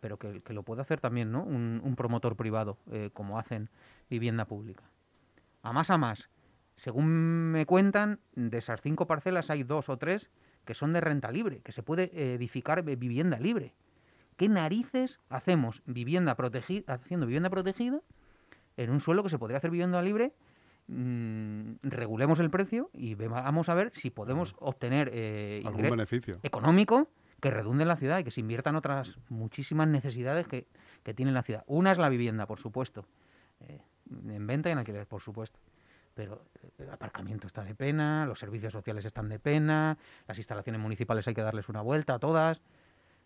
pero 0.00 0.18
que, 0.18 0.42
lo 0.48 0.62
puede 0.62 0.82
hacer 0.82 1.00
también 1.00 1.30
¿no? 1.30 1.42
un, 1.42 1.94
promotor 1.96 2.36
privado, 2.36 2.78
eh, 2.90 3.10
como 3.12 3.38
hacen 3.38 3.68
vivienda 4.08 4.46
pública. 4.46 4.82
A 5.62 5.72
más 5.72 5.90
a 5.90 5.98
más, 5.98 6.30
según 6.74 7.52
me 7.52 7.66
cuentan, 7.66 8.18
de 8.34 8.58
esas 8.58 8.80
cinco 8.80 9.06
parcelas 9.06 9.50
hay 9.50 9.62
dos 9.62 9.88
o 9.88 9.98
tres 9.98 10.30
que 10.64 10.74
son 10.74 10.92
de 10.92 11.00
renta 11.00 11.30
libre, 11.30 11.60
que 11.60 11.72
se 11.72 11.82
puede 11.82 12.34
edificar 12.34 12.82
vivienda 12.82 13.38
libre. 13.38 13.74
¿Qué 14.36 14.48
narices 14.48 15.20
hacemos 15.28 15.82
vivienda 15.86 16.34
protegida, 16.34 16.94
haciendo 16.94 17.26
vivienda 17.26 17.50
protegida 17.50 18.00
en 18.76 18.90
un 18.90 19.00
suelo 19.00 19.22
que 19.22 19.28
se 19.28 19.38
podría 19.38 19.58
hacer 19.58 19.70
vivienda 19.70 20.00
libre? 20.00 20.32
Mm, 20.86 21.74
regulemos 21.82 22.40
el 22.40 22.50
precio 22.50 22.90
y 22.92 23.14
vamos 23.14 23.68
a 23.68 23.74
ver 23.74 23.92
si 23.94 24.10
podemos 24.10 24.56
obtener 24.58 25.10
eh, 25.12 25.62
algún 25.64 25.82
beneficio 25.82 26.40
económico 26.42 27.08
que 27.40 27.50
redunde 27.50 27.82
en 27.82 27.88
la 27.88 27.96
ciudad 27.96 28.18
y 28.18 28.24
que 28.24 28.30
se 28.30 28.40
inviertan 28.40 28.76
otras 28.76 29.18
muchísimas 29.28 29.88
necesidades 29.88 30.48
que, 30.48 30.66
tiene 31.14 31.32
la 31.32 31.42
ciudad. 31.42 31.64
Una 31.66 31.92
es 31.92 31.98
la 31.98 32.08
vivienda, 32.08 32.46
por 32.46 32.58
supuesto, 32.58 33.06
eh, 33.60 33.80
en 34.10 34.46
venta 34.46 34.68
y 34.68 34.72
en 34.72 34.78
alquiler, 34.78 35.06
por 35.06 35.20
supuesto. 35.20 35.58
Pero 36.14 36.42
el 36.78 36.90
aparcamiento 36.90 37.46
está 37.46 37.62
de 37.62 37.74
pena, 37.74 38.26
los 38.26 38.38
servicios 38.38 38.72
sociales 38.72 39.04
están 39.04 39.28
de 39.28 39.38
pena, 39.38 39.96
las 40.26 40.38
instalaciones 40.38 40.80
municipales 40.80 41.26
hay 41.28 41.34
que 41.34 41.42
darles 41.42 41.68
una 41.68 41.82
vuelta 41.82 42.14
a 42.14 42.18
todas. 42.18 42.60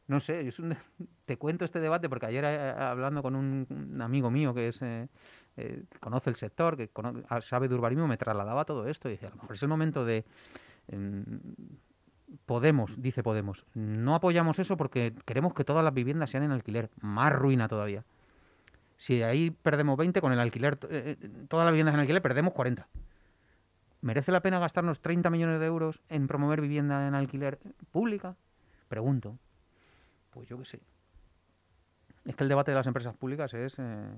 No 0.07 0.21
sé, 0.21 0.49
te 1.25 1.37
cuento 1.39 1.65
este 1.65 1.81
debate 1.81 2.09
porque 2.09 2.27
ayer 2.27 2.45
eh, 2.45 2.71
hablando 2.71 3.23
con 3.23 3.35
un, 3.35 4.01
amigo 4.01 4.31
mío 4.31 4.55
que 4.55 4.69
es 4.69 4.81
eh, 4.83 5.09
conoce 6.01 6.31
el 6.31 6.37
sector, 6.37 6.77
que 6.77 6.91
sabe 7.43 7.69
de 7.69 7.75
urbanismo, 7.75 8.07
me 8.07 8.17
trasladaba 8.17 8.65
todo 8.65 8.87
esto 8.89 9.09
y 9.09 9.13
decía, 9.13 9.29
a 9.29 9.31
lo 9.31 9.37
mejor 9.37 9.55
es 9.55 9.63
el 9.63 9.69
momento 9.69 10.05
de 10.05 10.25
em, 10.89 11.25
Podemos, 12.47 13.01
dice 13.01 13.23
Podemos, 13.23 13.65
no 13.75 14.15
apoyamos 14.15 14.59
eso 14.59 14.77
porque 14.77 15.15
queremos 15.25 15.55
que 15.55 15.65
todas 15.65 15.85
las 15.85 15.95
viviendas 15.95 16.31
sean 16.31 16.43
en 16.43 16.51
alquiler. 16.51 16.91
Más 17.01 17.33
ruina 17.33 17.69
todavía. 17.69 18.05
Si 19.05 19.23
ahí 19.23 19.51
perdemos 19.51 19.99
20 19.99 20.23
con 20.23 20.33
el 20.33 20.41
alquiler, 20.41 20.79
eh, 20.89 21.19
eh, 21.21 21.29
todas 21.47 21.67
las 21.67 21.73
viviendas 21.73 21.93
en 21.93 22.01
alquiler, 22.01 22.23
perdemos 22.23 22.55
40. 22.55 22.89
¿Merece 24.01 24.33
la 24.33 24.41
pena 24.41 24.59
gastarnos 24.59 25.03
30 25.03 25.29
millones 25.29 25.61
de 25.61 25.67
euros 25.67 26.01
en 26.09 26.27
promover 26.27 26.63
vivienda 26.63 27.07
en 27.07 27.15
alquiler 27.15 27.59
pública? 27.91 28.35
Pregunto. 28.89 29.39
Pues 30.31 30.49
yo 30.49 30.57
qué 30.59 30.65
sé. 30.65 30.81
Es 32.25 32.35
que 32.35 32.45
el 32.45 32.49
debate 32.49 32.71
de 32.71 32.77
las 32.79 32.87
empresas 32.87 33.15
públicas 33.15 33.53
es... 33.53 33.79
Eh, 33.79 34.09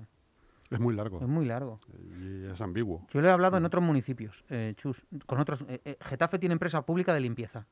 es 0.69 0.79
muy 0.79 0.95
largo. 0.95 1.19
Es 1.19 1.27
muy 1.27 1.43
largo. 1.43 1.75
Y 2.21 2.45
es 2.45 2.61
ambiguo. 2.61 3.05
Yo 3.09 3.19
lo 3.19 3.27
he 3.27 3.31
hablado 3.31 3.57
en 3.57 3.65
otros 3.65 3.83
municipios, 3.83 4.45
Chus, 4.75 5.05
con 5.25 5.39
otros. 5.39 5.65
Getafe 5.99 6.39
tiene 6.39 6.53
empresa 6.53 6.85
pública 6.85 7.13
de 7.13 7.19
limpieza 7.19 7.65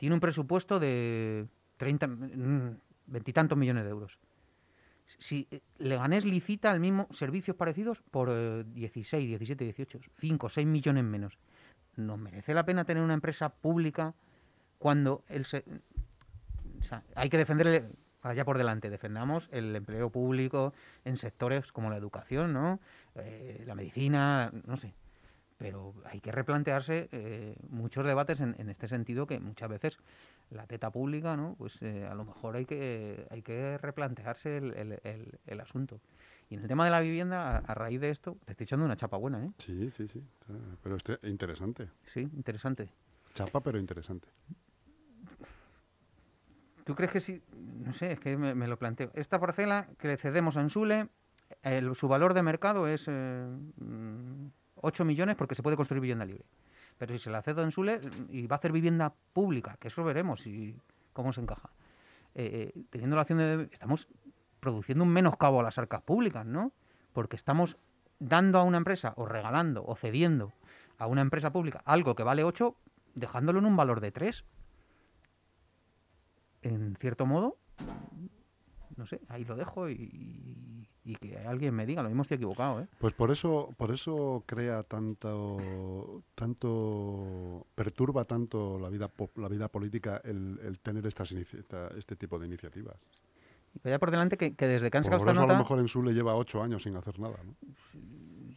tiene 0.00 0.14
un 0.14 0.20
presupuesto 0.20 0.80
de 0.80 1.46
30, 1.76 2.06
mm, 2.06 2.80
veintitantos 3.06 3.58
millones 3.58 3.84
de 3.84 3.90
euros. 3.90 4.18
Si 5.18 5.48
eh, 5.50 5.60
Leganés 5.78 6.24
licita 6.24 6.70
el 6.72 6.80
mismo 6.80 7.06
servicios 7.10 7.56
parecidos 7.56 8.00
por 8.10 8.30
16, 8.72 9.28
17, 9.28 9.64
18, 9.64 10.00
5, 10.18 10.48
6 10.48 10.66
millones 10.66 11.04
menos. 11.04 11.38
¿Nos 11.96 12.18
merece 12.18 12.54
la 12.54 12.64
pena 12.64 12.84
tener 12.84 13.02
una 13.02 13.14
empresa 13.14 13.48
pública 13.50 14.14
cuando 14.78 15.24
el 15.28 15.42
o 15.42 16.82
sea, 16.82 17.02
hay 17.14 17.28
que 17.28 17.36
defender, 17.36 17.66
el- 17.66 17.92
allá 18.22 18.44
por 18.44 18.56
delante, 18.56 18.88
defendamos 18.90 19.48
el 19.52 19.74
empleo 19.76 20.10
público 20.10 20.72
en 21.04 21.16
sectores 21.18 21.72
como 21.72 21.90
la 21.90 21.96
educación, 21.96 22.52
¿no? 22.52 22.80
Eh, 23.16 23.62
la 23.66 23.74
medicina, 23.74 24.50
no 24.66 24.76
sé. 24.76 24.94
Pero 25.58 25.92
hay 26.06 26.20
que 26.20 26.32
replantearse 26.32 27.08
eh, 27.12 27.54
muchos 27.68 28.06
debates 28.06 28.40
en 28.40 28.68
este 28.70 28.88
sentido 28.88 29.26
que 29.26 29.38
muchas 29.40 29.68
veces 29.68 29.98
la 30.50 30.66
teta 30.66 30.90
pública, 30.90 31.36
¿no? 31.36 31.54
Pues 31.56 31.80
eh, 31.82 32.06
a 32.10 32.14
lo 32.14 32.24
mejor 32.24 32.56
hay 32.56 32.66
que, 32.66 33.26
hay 33.30 33.42
que 33.42 33.78
replantearse 33.78 34.56
el, 34.58 34.74
el- 34.74 35.00
el- 35.04 35.38
el 35.46 35.60
asunto. 35.60 36.00
Y 36.48 36.54
en 36.56 36.62
el 36.62 36.68
tema 36.68 36.84
de 36.84 36.90
la 36.90 37.00
vivienda, 37.00 37.56
a, 37.56 37.58
a 37.58 37.74
raíz 37.74 38.00
de 38.00 38.10
esto, 38.10 38.36
te 38.44 38.52
estoy 38.52 38.64
echando 38.64 38.84
una 38.84 38.96
chapa 38.96 39.16
buena, 39.16 39.44
¿eh? 39.44 39.50
Sí, 39.58 39.90
sí, 39.96 40.08
sí. 40.08 40.22
Ah, 40.48 40.54
Pero 40.82 40.96
este, 40.96 41.18
interesante. 41.28 41.88
Sí, 42.12 42.20
interesante. 42.34 42.88
Chapa, 43.34 43.60
pero 43.60 43.78
interesante. 43.78 44.26
¿Tú 46.84 46.94
crees 46.94 47.12
que 47.12 47.20
sí? 47.20 47.42
No 47.84 47.92
sé, 47.92 48.12
es 48.12 48.20
que 48.20 48.36
me, 48.36 48.54
me 48.54 48.66
lo 48.66 48.78
planteo. 48.78 49.10
Esta 49.14 49.38
parcela 49.38 49.86
que 49.98 50.08
le 50.08 50.16
cedemos 50.16 50.56
a 50.56 50.60
Ensule, 50.62 51.08
el- 51.62 51.94
su 51.94 52.08
valor 52.08 52.34
de 52.34 52.42
mercado 52.42 52.88
es 52.88 53.04
eh, 53.08 53.46
mm, 53.76 54.46
8 54.76 55.04
millones 55.04 55.36
porque 55.36 55.54
se 55.54 55.62
puede 55.62 55.76
construir 55.76 56.00
vivienda 56.00 56.24
libre. 56.24 56.44
Pero 57.00 57.14
si 57.14 57.18
se 57.18 57.30
la 57.30 57.40
cedo 57.40 57.62
a 57.62 57.64
Ensule 57.64 57.98
mm, 57.98 58.26
y 58.28 58.46
va 58.46 58.56
a 58.56 58.58
hacer 58.58 58.72
vivienda 58.72 59.14
pública, 59.32 59.78
que 59.80 59.88
eso 59.88 60.04
veremos 60.04 60.46
y 60.46 60.76
cómo 61.14 61.32
se 61.32 61.40
encaja. 61.40 61.70
eh, 62.34 62.72
eh, 62.76 62.82
teniendo 62.90 63.16
la 63.16 63.22
opción 63.22 63.38
de... 63.38 63.70
Estamos 63.72 64.06
produciendo 64.60 65.04
un 65.04 65.10
menoscabo 65.10 65.60
a 65.60 65.62
las 65.62 65.78
arcas 65.78 66.02
públicas, 66.02 66.44
¿no? 66.44 66.72
Porque 67.14 67.36
estamos 67.36 67.78
dando 68.18 68.58
a 68.58 68.64
una 68.64 68.76
empresa 68.76 69.14
o 69.16 69.24
regalando 69.24 69.82
o 69.86 69.96
cediendo 69.96 70.52
a 70.98 71.06
una 71.06 71.22
empresa 71.22 71.50
pública 71.50 71.80
algo 71.86 72.14
que 72.14 72.22
vale 72.22 72.44
8, 72.44 72.76
dejándolo 73.14 73.60
en 73.60 73.64
un 73.64 73.76
valor 73.76 74.00
de 74.00 74.12
3 74.12 74.44
en 76.62 76.96
cierto 76.96 77.24
modo, 77.24 77.56
no 78.96 79.06
sé, 79.06 79.22
ahí 79.28 79.44
lo 79.44 79.56
dejo 79.56 79.88
y, 79.88 80.69
y- 81.04 81.14
que 81.16 81.38
alguien 81.38 81.74
me 81.74 81.86
diga, 81.86 82.02
lo 82.02 82.08
mismo 82.08 82.22
estoy 82.22 82.36
equivocado, 82.36 82.80
¿eh? 82.80 82.86
Pues 82.98 83.12
por 83.14 83.30
eso, 83.30 83.74
por 83.76 83.90
eso 83.90 84.44
crea 84.46 84.82
tanto, 84.82 86.22
tanto, 86.34 87.66
perturba 87.74 88.24
tanto 88.24 88.78
la 88.78 88.88
vida, 88.88 89.10
la 89.36 89.48
vida 89.48 89.68
política 89.68 90.20
el, 90.24 90.58
el 90.64 90.78
tener 90.80 91.06
estas 91.06 91.32
esta- 91.32 91.88
este 91.96 92.16
tipo 92.16 92.38
de 92.38 92.46
iniciativas. 92.46 92.96
Y 93.74 93.78
vaya 93.84 93.98
por 93.98 94.10
delante 94.10 94.36
que, 94.36 94.54
que 94.54 94.66
desde 94.66 94.90
que 94.90 94.98
han 94.98 95.04
Por 95.04 95.12
sacado 95.12 95.30
eso 95.30 95.30
esta 95.30 95.42
a 95.42 95.46
lo 95.46 95.52
nota, 95.52 95.58
mejor 95.58 95.78
en 95.78 95.88
Sule 95.88 96.12
lleva 96.12 96.34
ocho 96.34 96.62
años 96.62 96.82
sin 96.82 96.96
hacer 96.96 97.18
nada, 97.20 97.38
¿no? 97.44 97.54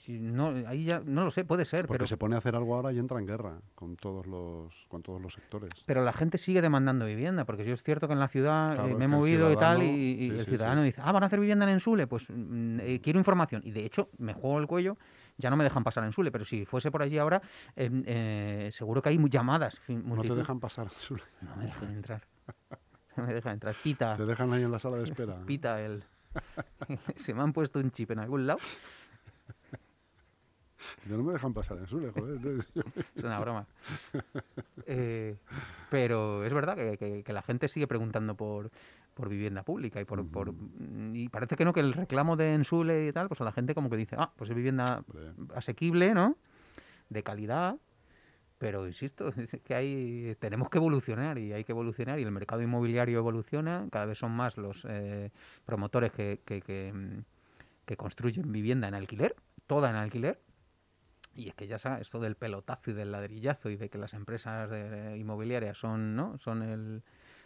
Si 0.05 0.19
no, 0.19 0.49
ahí 0.67 0.83
ya, 0.83 1.01
no 1.05 1.23
lo 1.23 1.31
sé, 1.31 1.45
puede 1.45 1.63
ser, 1.65 1.81
Porque 1.87 1.99
pero, 1.99 2.07
se 2.07 2.17
pone 2.17 2.35
a 2.35 2.39
hacer 2.39 2.55
algo 2.55 2.75
ahora 2.75 2.91
y 2.91 2.99
entra 2.99 3.19
en 3.19 3.25
guerra 3.25 3.61
con 3.73 3.95
todos 3.95 4.25
los, 4.27 4.73
con 4.89 5.01
todos 5.01 5.21
los 5.21 5.33
sectores. 5.33 5.69
pero 5.85 6.03
la 6.03 6.11
gente 6.11 6.37
sigue 6.37 6.61
demandando 6.61 7.05
vivienda, 7.05 7.45
porque 7.45 7.63
yo 7.63 7.73
es 7.73 7.83
cierto 7.83 8.07
que 8.07 8.13
en 8.13 8.19
la 8.19 8.27
ciudad 8.27 8.73
Claro, 8.73 8.89
eh, 8.89 8.95
me 8.95 9.05
he 9.05 9.07
movido 9.07 9.51
y 9.51 9.55
tal, 9.55 9.81
y, 9.81 9.85
ciudadano- 9.85 9.97
y 9.97 10.29
sí, 10.31 10.39
el 10.39 10.45
ciudadano 10.45 10.81
sí. 10.81 10.85
dice, 10.87 11.01
ah, 11.03 11.11
van 11.11 11.23
a 11.23 11.27
hacer 11.27 11.39
vivienda 11.39 11.65
en 11.65 11.71
Ensule, 11.71 12.07
pues 12.07 12.27
mm, 12.29 12.79
eh, 12.81 12.99
quiero 13.01 13.17
información. 13.19 13.61
Y 13.63 13.71
de 13.71 13.85
hecho, 13.85 14.09
me 14.17 14.33
juego 14.33 14.59
el 14.59 14.67
cuello, 14.67 14.97
ya 15.37 15.49
no 15.49 15.55
me 15.55 15.63
dejan 15.63 15.83
pasar 15.83 16.03
a 16.03 16.07
Ensule, 16.07 16.31
pero 16.31 16.43
si 16.43 16.65
fuese 16.65 16.91
por 16.91 17.01
allí 17.01 17.17
ahora, 17.17 17.41
em, 17.75 18.03
eh, 18.05 18.69
seguro 18.71 19.01
que 19.01 19.09
hay 19.09 19.17
llamadas. 19.29 19.79
No 19.87 20.21
te 20.21 20.35
dejan 20.35 20.59
pasar 20.59 20.87
en 20.87 20.91
Sule. 20.91 21.23
No 21.41 21.55
me 21.55 21.65
dejan 21.65 21.91
entrar. 21.91 22.23
No 23.15 23.27
me 23.27 23.33
dejan 23.35 23.53
entrar. 23.53 23.75
Pita. 23.75 24.17
Te 24.17 24.25
dejan 24.25 24.51
ahí 24.53 24.63
en 24.63 24.71
la 24.71 24.79
sala 24.79 24.97
de 24.97 25.03
espera. 25.03 25.37
pita 25.45 25.79
el... 25.79 26.03
Se 27.15 27.33
me 27.35 27.41
han 27.43 27.53
puesto 27.53 27.77
un 27.79 27.91
chip 27.91 28.09
en 28.09 28.17
algún 28.17 28.47
lado. 28.47 28.59
Ya 31.09 31.17
no 31.17 31.23
me 31.23 31.33
dejan 31.33 31.53
pasar 31.53 31.77
en 31.77 31.87
Sule, 31.87 32.11
joder. 32.11 32.39
Es 33.15 33.23
una 33.23 33.39
broma. 33.39 33.65
Eh, 34.85 35.35
pero 35.89 36.43
es 36.43 36.53
verdad 36.53 36.75
que, 36.75 36.97
que- 36.97 37.23
que 37.23 37.33
la 37.33 37.41
gente 37.41 37.67
sigue 37.67 37.87
preguntando 37.87 38.35
por, 38.35 38.71
por 39.13 39.29
vivienda 39.29 39.63
pública 39.63 40.01
y 40.01 40.05
por, 40.05 40.25
por- 40.27 40.53
y 41.13 41.29
parece 41.29 41.55
que 41.55 41.65
no, 41.65 41.73
que 41.73 41.79
el 41.79 41.93
reclamo 41.93 42.35
de 42.35 42.53
Ensule 42.53 43.07
y 43.07 43.11
tal, 43.13 43.27
pues 43.27 43.39
a 43.41 43.43
la 43.43 43.51
gente 43.51 43.75
como 43.75 43.89
que 43.89 43.97
dice, 43.97 44.15
ah, 44.17 44.31
pues 44.35 44.49
es 44.49 44.55
vivienda 44.55 45.03
Hombre, 45.07 45.31
asequible, 45.55 46.13
¿no? 46.13 46.35
De 47.09 47.23
calidad. 47.23 47.77
Pero 48.57 48.87
insisto, 48.87 49.27
es 49.37 49.57
que 49.63 49.75
hay, 49.75 50.35
tenemos 50.39 50.69
que 50.69 50.77
evolucionar 50.77 51.37
y 51.37 51.53
hay 51.53 51.63
que 51.63 51.71
evolucionar 51.73 52.19
y 52.19 52.23
el 52.23 52.31
mercado 52.31 52.61
inmobiliario 52.61 53.17
evoluciona, 53.19 53.87
cada 53.91 54.05
vez 54.05 54.17
son 54.17 54.31
más 54.31 54.57
los 54.57 54.85
eh, 54.89 55.31
promotores 55.65 56.11
que, 56.11 56.39
que, 56.45 56.61
que, 56.61 56.91
mm, 56.93 57.23
que 57.85 57.97
construyen 57.97 58.51
vivienda 58.51 58.87
en 58.87 58.95
alquiler, 58.95 59.35
toda 59.67 59.89
en 59.89 59.95
alquiler. 59.97 60.39
Y 61.35 61.49
es 61.49 61.55
que 61.55 61.65
ya 61.67 61.79
sabes, 61.79 62.01
esto 62.01 62.19
del 62.19 62.35
pelotazo 62.35 62.91
y 62.91 62.93
del 62.93 63.11
ladrillazo 63.11 63.69
y 63.69 63.75
de 63.75 63.89
que 63.89 63.97
las 63.97 64.13
empresas 64.13 64.69
de- 64.69 65.17
inmobiliarias 65.17 65.77
son, 65.77 66.15
¿no? 66.15 66.37
son 66.37 66.61
el, 66.61 67.01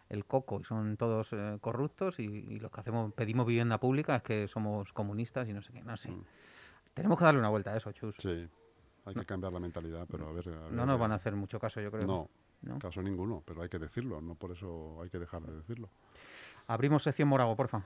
el 0.10 0.26
coco 0.26 0.60
y 0.60 0.64
son 0.66 0.98
todos 0.98 1.30
eh, 1.32 1.58
corruptos 1.62 2.20
y, 2.20 2.24
y 2.26 2.60
los 2.60 2.72
que 2.72 2.82
hacemos 2.82 3.14
pedimos 3.14 3.46
vivienda 3.48 3.80
pública 3.80 4.18
es 4.18 4.24
que 4.24 4.48
somos 4.48 4.92
comunistas 4.92 5.48
y 5.48 5.54
no 5.54 5.62
sé 5.62 5.72
qué, 5.72 5.82
no 5.84 5.96
sé. 5.96 6.12
Mm. 6.12 6.22
Tenemos 6.94 7.18
que 7.18 7.26
darle 7.26 7.40
una 7.40 7.50
vuelta 7.50 7.72
a 7.72 7.78
eso, 7.78 7.92
Chus. 7.94 8.16
sí, 8.18 8.48
hay 9.06 9.14
que 9.14 9.26
cambiar 9.26 9.54
la 9.54 9.60
mentalidad, 9.60 10.06
pero 10.10 10.28
a 10.28 10.32
ver. 10.34 10.50
a 10.50 10.70
No 10.72 10.86
nos 10.86 11.00
van 11.00 11.12
a 11.12 11.16
hacer 11.16 11.36
mucho 11.36 11.60
caso, 11.60 11.80
yo 11.80 11.90
creo. 11.92 12.06
No, 12.08 12.30
¿no? 12.64 12.80
caso 12.80 13.02
ninguno, 13.02 13.42
pero 13.46 13.62
hay 13.62 13.70
que 13.70 13.80
decirlo, 13.80 14.20
no 14.20 14.36
por 14.36 14.52
eso 14.52 15.02
hay 15.02 15.10
que 15.10 15.20
dejar 15.20 15.44
de 15.44 15.56
decirlo. 15.56 15.90
Abrimos 16.68 17.04
sección 17.04 17.30
Morago, 17.30 17.56
porfa. 17.56 17.84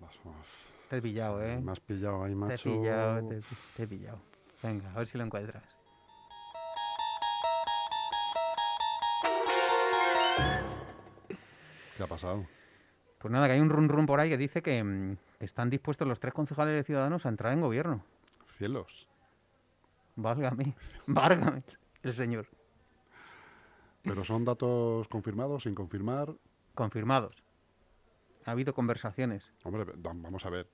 Vas, 0.00 0.18
vas. 0.24 0.46
Te 0.88 0.98
he 0.98 1.02
pillado, 1.02 1.42
¿eh? 1.44 1.60
Me 1.60 1.72
has 1.72 1.80
pillado 1.80 2.24
ahí, 2.24 2.30
Te 2.30 2.36
he 2.36 2.36
macho. 2.36 2.70
pillado, 2.70 3.28
te, 3.28 3.42
te 3.74 3.82
he 3.82 3.86
pillado. 3.86 4.18
Venga, 4.64 4.90
a 4.90 4.98
ver 4.98 5.06
si 5.06 5.16
lo 5.18 5.24
encuentras. 5.24 5.78
¿Qué 11.96 12.02
ha 12.02 12.06
pasado? 12.06 12.46
Pues 13.18 13.32
nada, 13.32 13.46
que 13.46 13.52
hay 13.54 13.60
un 13.60 13.70
run 13.70 13.88
run 13.88 14.06
por 14.06 14.20
ahí 14.20 14.28
que 14.28 14.36
dice 14.36 14.62
que, 14.62 14.82
mm, 14.82 15.16
que 15.38 15.44
están 15.44 15.70
dispuestos 15.70 16.06
los 16.06 16.20
tres 16.20 16.34
concejales 16.34 16.74
de 16.74 16.82
Ciudadanos 16.84 17.24
a 17.24 17.28
entrar 17.28 17.52
en 17.52 17.60
gobierno. 17.60 18.04
Cielos. 18.58 19.08
Válgame, 20.16 20.74
válgame, 21.06 21.62
el 22.02 22.12
señor. 22.12 22.46
Pero 24.02 24.22
son 24.24 24.44
datos 24.44 25.08
confirmados, 25.08 25.62
sin 25.62 25.74
confirmar. 25.74 26.34
Confirmados. 26.74 27.42
Ha 28.44 28.50
habido 28.50 28.74
conversaciones. 28.74 29.52
Hombre, 29.64 29.84
da- 29.96 30.12
vamos 30.14 30.44
a 30.44 30.50
ver, 30.50 30.68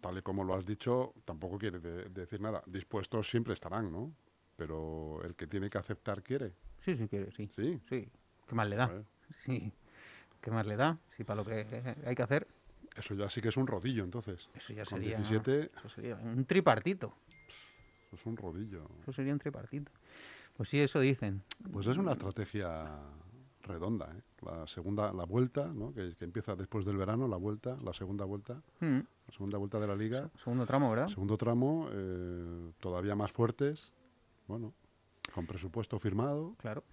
tal 0.00 0.18
y 0.18 0.22
como 0.22 0.44
lo 0.44 0.54
has 0.54 0.64
dicho, 0.66 1.14
tampoco 1.24 1.58
quiere 1.58 1.78
de- 1.80 2.08
decir 2.10 2.40
nada. 2.40 2.62
Dispuestos 2.66 3.28
siempre 3.28 3.52
estarán, 3.54 3.90
¿no? 3.92 4.12
Pero 4.56 5.22
el 5.24 5.34
que 5.34 5.46
tiene 5.46 5.68
que 5.70 5.78
aceptar 5.78 6.22
quiere. 6.22 6.52
Sí, 6.80 6.96
sí 6.96 7.08
quiere, 7.08 7.30
sí. 7.32 7.48
Sí. 7.56 7.80
Sí. 7.88 8.08
¿Qué 8.46 8.54
más 8.54 8.68
le 8.68 8.76
da? 8.76 9.02
Sí. 9.30 9.72
¿Qué 10.40 10.50
más 10.50 10.66
le 10.66 10.76
da? 10.76 10.98
Sí, 11.16 11.24
para 11.24 11.36
lo 11.42 11.44
que 11.44 11.66
hay 12.04 12.14
que 12.14 12.22
hacer, 12.22 12.46
Eso 12.96 13.14
ya 13.14 13.28
sí 13.28 13.40
que 13.40 13.48
es 13.48 13.56
un 13.56 13.66
rodillo, 13.66 14.04
entonces. 14.04 14.48
eso 14.54 14.72
ya 14.72 14.84
Con 14.84 15.00
sería, 15.00 15.16
17, 15.18 15.70
eso 15.76 15.88
sería 15.88 16.14
un 16.16 16.44
tripartito. 16.44 17.12
eso 18.06 18.14
es 18.16 18.26
un 18.26 18.36
rodillo. 18.36 18.86
Eso 19.02 19.12
sería 19.12 19.32
un 19.32 19.38
tripartito. 19.38 19.90
Pues 20.56 20.68
sí, 20.68 20.78
eso 20.78 21.00
dicen. 21.00 21.42
Pues 21.72 21.86
es 21.88 21.96
una 21.96 22.12
estrategia 22.12 22.86
redonda, 23.64 24.06
¿eh? 24.16 24.22
La 24.44 24.66
segunda, 24.66 25.12
la 25.12 25.24
vuelta, 25.24 25.72
¿no? 25.74 25.92
Que, 25.92 26.14
que 26.16 26.24
empieza 26.24 26.54
después 26.54 26.84
del 26.84 26.96
verano, 26.96 27.26
la 27.28 27.36
vuelta, 27.36 27.76
la 27.82 27.92
segunda 27.92 28.24
vuelta, 28.24 28.62
Mm, 28.80 28.98
la 29.26 29.32
segunda 29.32 29.58
vuelta 29.58 29.80
de 29.80 29.86
la 29.86 29.96
liga. 29.96 30.30
Segundo 30.42 30.66
tramo, 30.66 30.90
¿verdad? 30.90 31.08
Segundo 31.08 31.36
tramo, 31.36 31.88
eh, 31.90 32.72
todavía 32.80 33.14
más 33.16 33.32
fuertes, 33.32 33.92
bueno, 34.46 34.72
con 35.34 35.46
presupuesto 35.46 35.98
firmado. 35.98 36.54
Claro. 36.58 36.84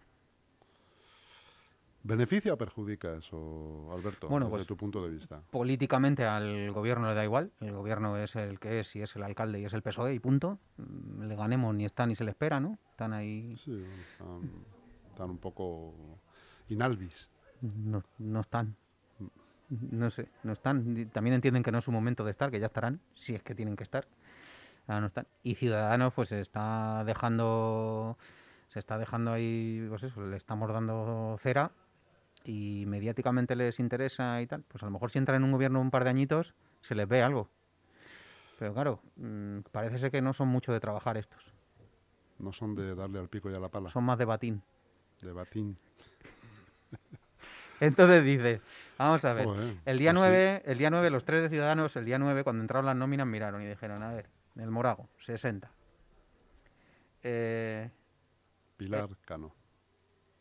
¿Beneficia 2.03 2.53
o 2.53 2.57
perjudica 2.57 3.13
eso, 3.15 3.89
Alberto, 3.93 4.27
Bueno, 4.27 4.47
desde 4.47 4.57
pues- 4.57 4.67
tu 4.67 4.75
punto 4.75 5.03
de 5.03 5.11
vista? 5.11 5.43
Políticamente 5.51 6.25
al 6.25 6.71
gobierno 6.71 7.07
le 7.07 7.13
da 7.13 7.23
igual. 7.23 7.51
El 7.59 7.73
gobierno 7.73 8.17
es 8.17 8.35
el 8.35 8.59
que 8.59 8.79
es 8.79 8.95
y 8.95 9.03
es 9.03 9.15
el 9.15 9.21
alcalde 9.21 9.59
y 9.59 9.65
es 9.65 9.73
el 9.73 9.83
PSOE 9.83 10.15
y 10.15 10.19
punto. 10.19 10.57
Le 11.19 11.35
ganemos 11.35 11.75
ni 11.75 11.85
está 11.85 12.07
ni 12.07 12.15
se 12.15 12.23
le 12.23 12.31
espera, 12.31 12.59
¿no? 12.59 12.79
Están 12.89 13.13
ahí, 13.13 13.55
Sí, 13.55 13.83
están 15.11 15.29
un 15.29 15.37
poco 15.37 15.93
inalvis. 16.71 17.29
no, 17.61 18.03
no 18.19 18.39
están. 18.41 18.75
No 19.69 20.09
sé, 20.09 20.27
no 20.43 20.51
están. 20.51 21.09
También 21.13 21.33
entienden 21.35 21.63
que 21.63 21.71
no 21.71 21.77
es 21.77 21.85
su 21.85 21.91
momento 21.91 22.25
de 22.25 22.31
estar, 22.31 22.51
que 22.51 22.59
ya 22.59 22.65
estarán, 22.65 22.99
si 23.15 23.33
es 23.35 23.41
que 23.43 23.55
tienen 23.55 23.75
que 23.77 23.83
estar. 23.83 24.05
Ahora 24.87 25.01
no 25.01 25.07
están. 25.07 25.27
Y 25.43 25.55
Ciudadanos, 25.55 26.13
pues 26.13 26.29
se 26.29 26.41
está 26.41 27.03
dejando, 27.05 28.17
se 28.67 28.79
está 28.79 28.97
dejando 28.97 29.31
ahí, 29.31 29.85
pues 29.87 30.03
eso, 30.03 30.25
le 30.27 30.35
estamos 30.35 30.69
dando 30.71 31.37
cera 31.41 31.71
y 32.43 32.83
mediáticamente 32.87 33.55
les 33.55 33.79
interesa 33.79 34.41
y 34.41 34.47
tal. 34.47 34.63
Pues 34.67 34.83
a 34.83 34.87
lo 34.87 34.91
mejor 34.91 35.09
si 35.09 35.19
entran 35.19 35.37
en 35.37 35.43
un 35.45 35.51
gobierno 35.53 35.79
un 35.79 35.91
par 35.91 36.03
de 36.03 36.09
añitos, 36.09 36.53
se 36.81 36.93
les 36.95 37.07
ve 37.07 37.21
algo. 37.21 37.47
Pero 38.59 38.73
claro, 38.73 38.99
mm, 39.15 39.59
parece 39.71 39.99
ser 39.99 40.11
que 40.11 40.21
no 40.21 40.33
son 40.33 40.49
mucho 40.49 40.73
de 40.73 40.79
trabajar 40.81 41.15
estos. 41.15 41.53
No 42.39 42.51
son 42.51 42.75
de 42.75 42.93
darle 42.93 43.19
al 43.19 43.29
pico 43.29 43.49
y 43.49 43.55
a 43.55 43.59
la 43.59 43.69
pala, 43.69 43.89
Son 43.89 44.03
más 44.03 44.17
de 44.17 44.25
batín. 44.25 44.61
de 45.21 45.31
batín. 45.31 45.77
Entonces 47.79 48.23
dice, 48.23 48.61
vamos 48.97 49.25
a 49.25 49.33
ver, 49.33 49.45
Joder, 49.45 49.75
el 49.85 49.97
día 49.97 50.11
pues 50.11 50.23
sí. 50.23 50.29
9, 50.29 50.61
el 50.65 50.77
día 50.77 50.89
9 50.91 51.09
los 51.09 51.25
tres 51.25 51.41
de 51.41 51.49
Ciudadanos, 51.49 51.95
el 51.95 52.05
día 52.05 52.19
9 52.19 52.43
cuando 52.43 52.61
entraron 52.61 52.85
las 52.85 52.95
nóminas 52.95 53.25
miraron 53.25 53.61
y 53.63 53.67
dijeron, 53.67 54.03
a 54.03 54.13
ver, 54.13 54.29
el 54.55 54.69
Morago, 54.69 55.09
60. 55.25 55.71
Eh, 57.23 57.89
Pilar 58.77 59.09
Cano. 59.25 59.53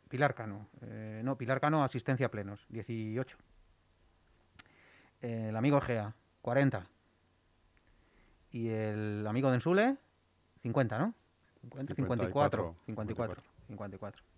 Pilar 0.08 0.34
Cano. 0.34 0.66
eh, 0.82 1.22
no, 1.24 1.36
Pilar 1.36 1.60
Cano, 1.60 1.82
asistencia 1.82 2.26
a 2.26 2.30
plenos, 2.30 2.66
18. 2.68 3.38
El 5.22 5.56
amigo 5.56 5.80
Gea, 5.80 6.14
40. 6.42 6.86
Y 8.52 8.68
el 8.68 9.26
amigo 9.26 9.48
de 9.48 9.54
Ensule, 9.56 9.96
50, 10.62 10.98
¿no? 10.98 11.14
50, 11.62 11.94
54. 11.94 12.76
54. 12.86 13.42
54. 13.68 14.29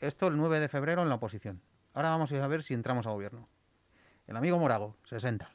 Esto 0.00 0.28
el 0.28 0.36
9 0.36 0.60
de 0.60 0.68
febrero 0.68 1.02
en 1.02 1.08
la 1.08 1.16
oposición. 1.16 1.60
Ahora 1.94 2.10
vamos 2.10 2.32
a 2.32 2.46
ver 2.46 2.62
si 2.62 2.74
entramos 2.74 3.06
a 3.06 3.10
gobierno. 3.10 3.48
El 4.26 4.36
amigo 4.36 4.58
Morago, 4.58 4.96
60. 5.04 5.50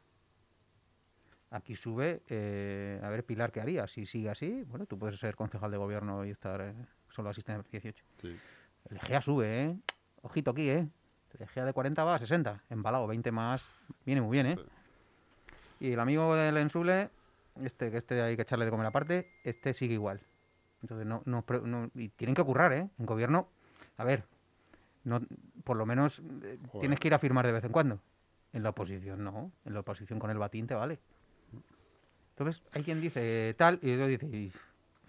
Aquí 1.51 1.75
sube, 1.75 2.21
eh, 2.27 2.99
a 3.03 3.09
ver 3.09 3.23
Pilar 3.25 3.51
qué 3.51 3.61
haría. 3.61 3.87
Si 3.87 4.05
sigue 4.05 4.29
así, 4.29 4.63
bueno, 4.63 4.85
tú 4.85 4.99
puedes 4.99 5.19
ser 5.19 5.35
concejal 5.35 5.71
de 5.71 5.77
gobierno 5.77 6.25
y 6.25 6.31
estar 6.31 6.59
eh, 6.61 6.73
solo 7.09 7.29
asistente 7.29 7.67
18. 7.71 8.03
Sí. 8.21 8.37
El 8.89 8.97
Egea 8.97 9.21
sube, 9.21 9.63
¿eh? 9.63 9.77
Ojito 10.21 10.51
aquí, 10.51 10.69
¿eh? 10.69 10.87
El 11.33 11.41
Egea 11.41 11.65
de 11.65 11.73
40 11.73 12.03
va 12.03 12.15
a 12.15 12.19
60. 12.19 12.63
Embalado, 12.69 13.07
20 13.07 13.31
más. 13.31 13.65
Viene 14.05 14.21
muy 14.21 14.31
bien, 14.33 14.47
¿eh? 14.47 14.55
Sí. 14.57 15.87
Y 15.87 15.91
el 15.93 15.99
amigo 15.99 16.35
del 16.35 16.57
Ensule, 16.57 17.09
este 17.63 17.89
que 17.89 17.97
este 17.97 18.21
hay 18.21 18.35
que 18.35 18.41
echarle 18.41 18.65
de 18.65 18.71
comer 18.71 18.87
aparte, 18.87 19.31
este 19.43 19.73
sigue 19.73 19.93
igual. 19.93 20.21
Entonces, 20.81 21.05
no, 21.07 21.23
no- 21.25 21.91
y 21.95 22.09
tienen 22.09 22.35
que 22.35 22.43
currar, 22.43 22.73
¿eh? 22.73 22.89
En 22.99 23.05
gobierno, 23.05 23.49
a 23.97 24.03
ver, 24.03 24.23
no, 25.05 25.21
por 25.63 25.77
lo 25.77 25.85
menos 25.85 26.21
eh, 26.43 26.59
tienes 26.81 26.99
que 26.99 27.07
ir 27.07 27.13
a 27.13 27.19
firmar 27.19 27.45
de 27.45 27.53
vez 27.53 27.63
en 27.63 27.71
cuando. 27.71 27.99
En 28.53 28.63
la 28.63 28.69
oposición, 28.69 29.23
no. 29.23 29.51
En 29.65 29.73
la 29.73 29.79
oposición 29.81 30.19
con 30.19 30.29
el 30.31 30.37
batín 30.37 30.67
te 30.67 30.73
vale. 30.75 30.99
Entonces, 32.31 32.61
hay 32.73 32.83
quien 32.83 32.99
dice 33.01 33.53
tal 33.57 33.79
y 33.81 33.93
otro 33.93 34.07
dice, 34.07 34.25
y, 34.27 34.51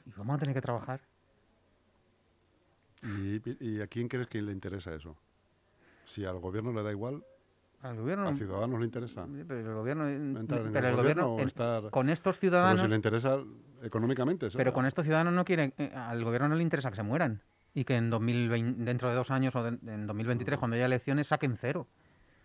y 0.07 0.13
vamos 0.17 0.37
a 0.37 0.39
tener 0.39 0.55
que 0.55 0.61
trabajar. 0.63 1.01
¿Y, 3.03 3.65
y 3.65 3.81
a 3.81 3.87
quién 3.87 4.09
crees 4.09 4.27
que 4.29 4.41
le 4.43 4.53
interesa 4.53 4.95
eso? 4.95 5.17
Si 6.05 6.25
al 6.25 6.39
gobierno 6.39 6.73
le 6.73 6.83
da 6.83 6.91
igual, 6.93 7.23
Al 7.83 7.97
gobierno. 7.97 8.29
a 8.29 8.35
Ciudadanos 8.35 8.79
le 8.81 8.87
interesa. 8.87 9.27
Pero 9.47 9.61
el 9.61 9.75
gobierno, 9.75 10.09
Entrar 10.09 10.61
en 10.67 10.73
pero 10.73 10.89
el 10.89 10.97
gobierno 10.97 10.97
gobierno 10.97 11.35
o 11.35 11.41
en- 11.41 11.47
estar... 11.49 11.91
con 11.91 12.09
estos 12.09 12.37
Pero 12.39 12.51
ciudadanos, 12.53 12.83
si 12.83 12.89
le 12.89 12.97
interesa 12.97 13.39
económicamente, 13.83 14.49
pero 14.57 14.73
con 14.73 14.87
estos 14.87 15.05
ciudadanos 15.05 15.35
no 15.35 15.45
quieren, 15.45 15.75
eh, 15.79 15.93
al 15.95 16.25
gobierno 16.25 16.49
no 16.49 16.55
le 16.55 16.63
interesa 16.63 16.91
que 16.91 16.97
se 16.97 17.03
mueran 17.03 17.43
y 17.77 17.85
que 17.85 17.95
en 17.97 18.09
2020, 18.09 18.83
dentro 18.85 19.11
de 19.11 19.15
dos 19.15 19.31
años 19.31 19.55
o 19.55 19.63
de- 19.63 19.79
en 19.93 20.07
2023 20.07 20.59
cuando 20.59 20.77
haya 20.77 20.87
elecciones 20.87 21.27
saquen 21.29 21.59
cero, 21.59 21.87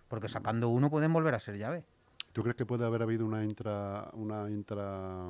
porque 0.10 0.28
sacando 0.28 0.68
uno 0.68 0.90
pueden 0.90 1.14
volver 1.14 1.34
a 1.34 1.40
ser 1.40 1.58
llave. 1.58 1.86
¿Tú 2.34 2.42
crees 2.44 2.56
que 2.58 2.66
puede 2.66 2.86
haber 2.86 3.02
habido 3.02 3.26
una 3.26 3.42
intra, 3.46 4.10
una 4.14 4.50
intra, 4.50 5.26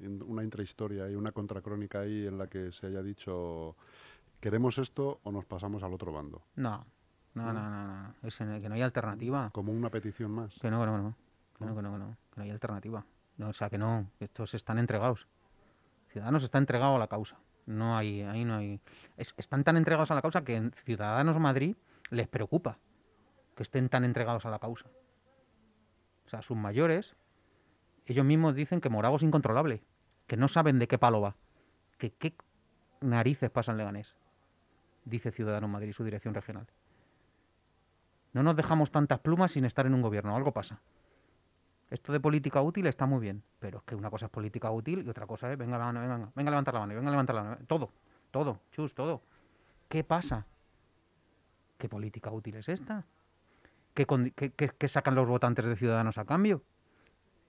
in- 0.00 0.22
una 0.24 0.44
intrahistoria 0.44 1.10
y 1.10 1.16
una 1.16 1.32
contracrónica 1.32 2.00
ahí 2.00 2.26
en 2.28 2.38
la 2.38 2.46
que 2.46 2.70
se 2.70 2.86
haya 2.86 3.02
dicho 3.02 3.74
queremos 4.40 4.78
esto 4.78 5.18
o 5.24 5.32
nos 5.32 5.44
pasamos 5.46 5.82
al 5.82 5.92
otro 5.92 6.12
bando? 6.12 6.42
No, 6.54 6.86
no, 7.34 7.52
no, 7.52 7.70
no, 7.70 8.02
no, 8.02 8.14
es 8.22 8.36
que 8.36 8.44
no 8.68 8.74
hay 8.76 8.82
alternativa. 8.82 9.50
Como 9.52 9.72
una 9.72 9.90
petición 9.90 10.30
más. 10.30 10.56
Que 10.60 10.70
no, 10.70 10.78
que 10.80 10.86
no, 10.86 10.96
que 10.96 11.02
no, 11.02 11.14
que 11.58 11.64
no, 11.64 11.74
que 11.74 11.82
no, 11.82 11.92
que 11.92 11.98
no, 11.98 12.16
que 12.30 12.36
no 12.36 12.42
hay 12.44 12.50
alternativa. 12.50 13.04
No, 13.38 13.48
o 13.48 13.52
sea, 13.52 13.68
que 13.68 13.78
no, 13.78 14.06
que 14.16 14.26
estos 14.26 14.54
están 14.54 14.78
entregados. 14.78 15.26
Ciudadanos 16.12 16.44
está 16.44 16.58
entregado 16.58 16.94
a 16.94 16.98
la 17.00 17.08
causa. 17.08 17.36
No 17.66 17.96
hay, 17.96 18.22
ahí 18.22 18.44
no 18.44 18.56
hay. 18.56 18.80
es- 19.16 19.34
están 19.36 19.64
tan 19.64 19.76
entregados 19.76 20.10
a 20.10 20.14
la 20.14 20.22
causa 20.22 20.44
que 20.44 20.56
en 20.56 20.72
Ciudadanos 20.72 21.38
Madrid 21.38 21.76
les 22.10 22.28
preocupa 22.28 22.78
que 23.56 23.62
estén 23.62 23.88
tan 23.88 24.04
entregados 24.04 24.44
a 24.46 24.50
la 24.50 24.58
causa. 24.58 24.86
O 26.26 26.28
sea, 26.28 26.42
sus 26.42 26.56
mayores, 26.56 27.14
ellos 28.06 28.24
mismos 28.24 28.54
dicen 28.54 28.80
que 28.80 28.90
Morago 28.90 29.16
es 29.16 29.22
incontrolable, 29.22 29.82
que 30.26 30.36
no 30.36 30.48
saben 30.48 30.78
de 30.78 30.88
qué 30.88 30.98
palo 30.98 31.20
va, 31.20 31.36
que 31.98 32.10
qué 32.12 32.34
narices 33.00 33.50
pasan 33.50 33.76
Leganés, 33.76 34.16
dice 35.04 35.30
Ciudadanos 35.30 35.70
Madrid, 35.70 35.92
su 35.92 36.04
dirección 36.04 36.34
regional. 36.34 36.66
No 38.32 38.42
nos 38.42 38.56
dejamos 38.56 38.90
tantas 38.90 39.20
plumas 39.20 39.52
sin 39.52 39.64
estar 39.64 39.86
en 39.86 39.94
un 39.94 40.02
gobierno, 40.02 40.34
algo 40.36 40.52
pasa. 40.52 40.80
Esto 41.94 42.12
de 42.12 42.18
política 42.18 42.60
útil 42.60 42.86
está 42.88 43.06
muy 43.06 43.20
bien, 43.20 43.44
pero 43.60 43.78
es 43.78 43.84
que 43.84 43.94
una 43.94 44.10
cosa 44.10 44.26
es 44.26 44.30
política 44.32 44.68
útil 44.72 45.04
y 45.06 45.08
otra 45.08 45.28
cosa 45.28 45.52
es, 45.52 45.56
venga, 45.56 45.78
la 45.78 45.84
mano, 45.92 46.00
venga, 46.00 46.28
venga 46.34 46.50
levantar 46.50 46.74
la 46.74 46.80
mano, 46.80 46.94
venga 46.96 47.08
levantar 47.12 47.36
la 47.36 47.42
mano, 47.44 47.56
todo, 47.68 47.88
todo, 48.32 48.58
chus, 48.72 48.92
todo. 48.94 49.22
¿Qué 49.88 50.02
pasa? 50.02 50.44
¿Qué 51.78 51.88
política 51.88 52.32
útil 52.32 52.56
es 52.56 52.68
esta? 52.68 53.04
¿Qué, 53.94 54.08
condi- 54.08 54.32
qué- 54.34 54.50
qué- 54.50 54.70
qué 54.76 54.88
sacan 54.88 55.14
los 55.14 55.28
votantes 55.28 55.64
de 55.66 55.76
Ciudadanos 55.76 56.18
a 56.18 56.24
cambio? 56.24 56.62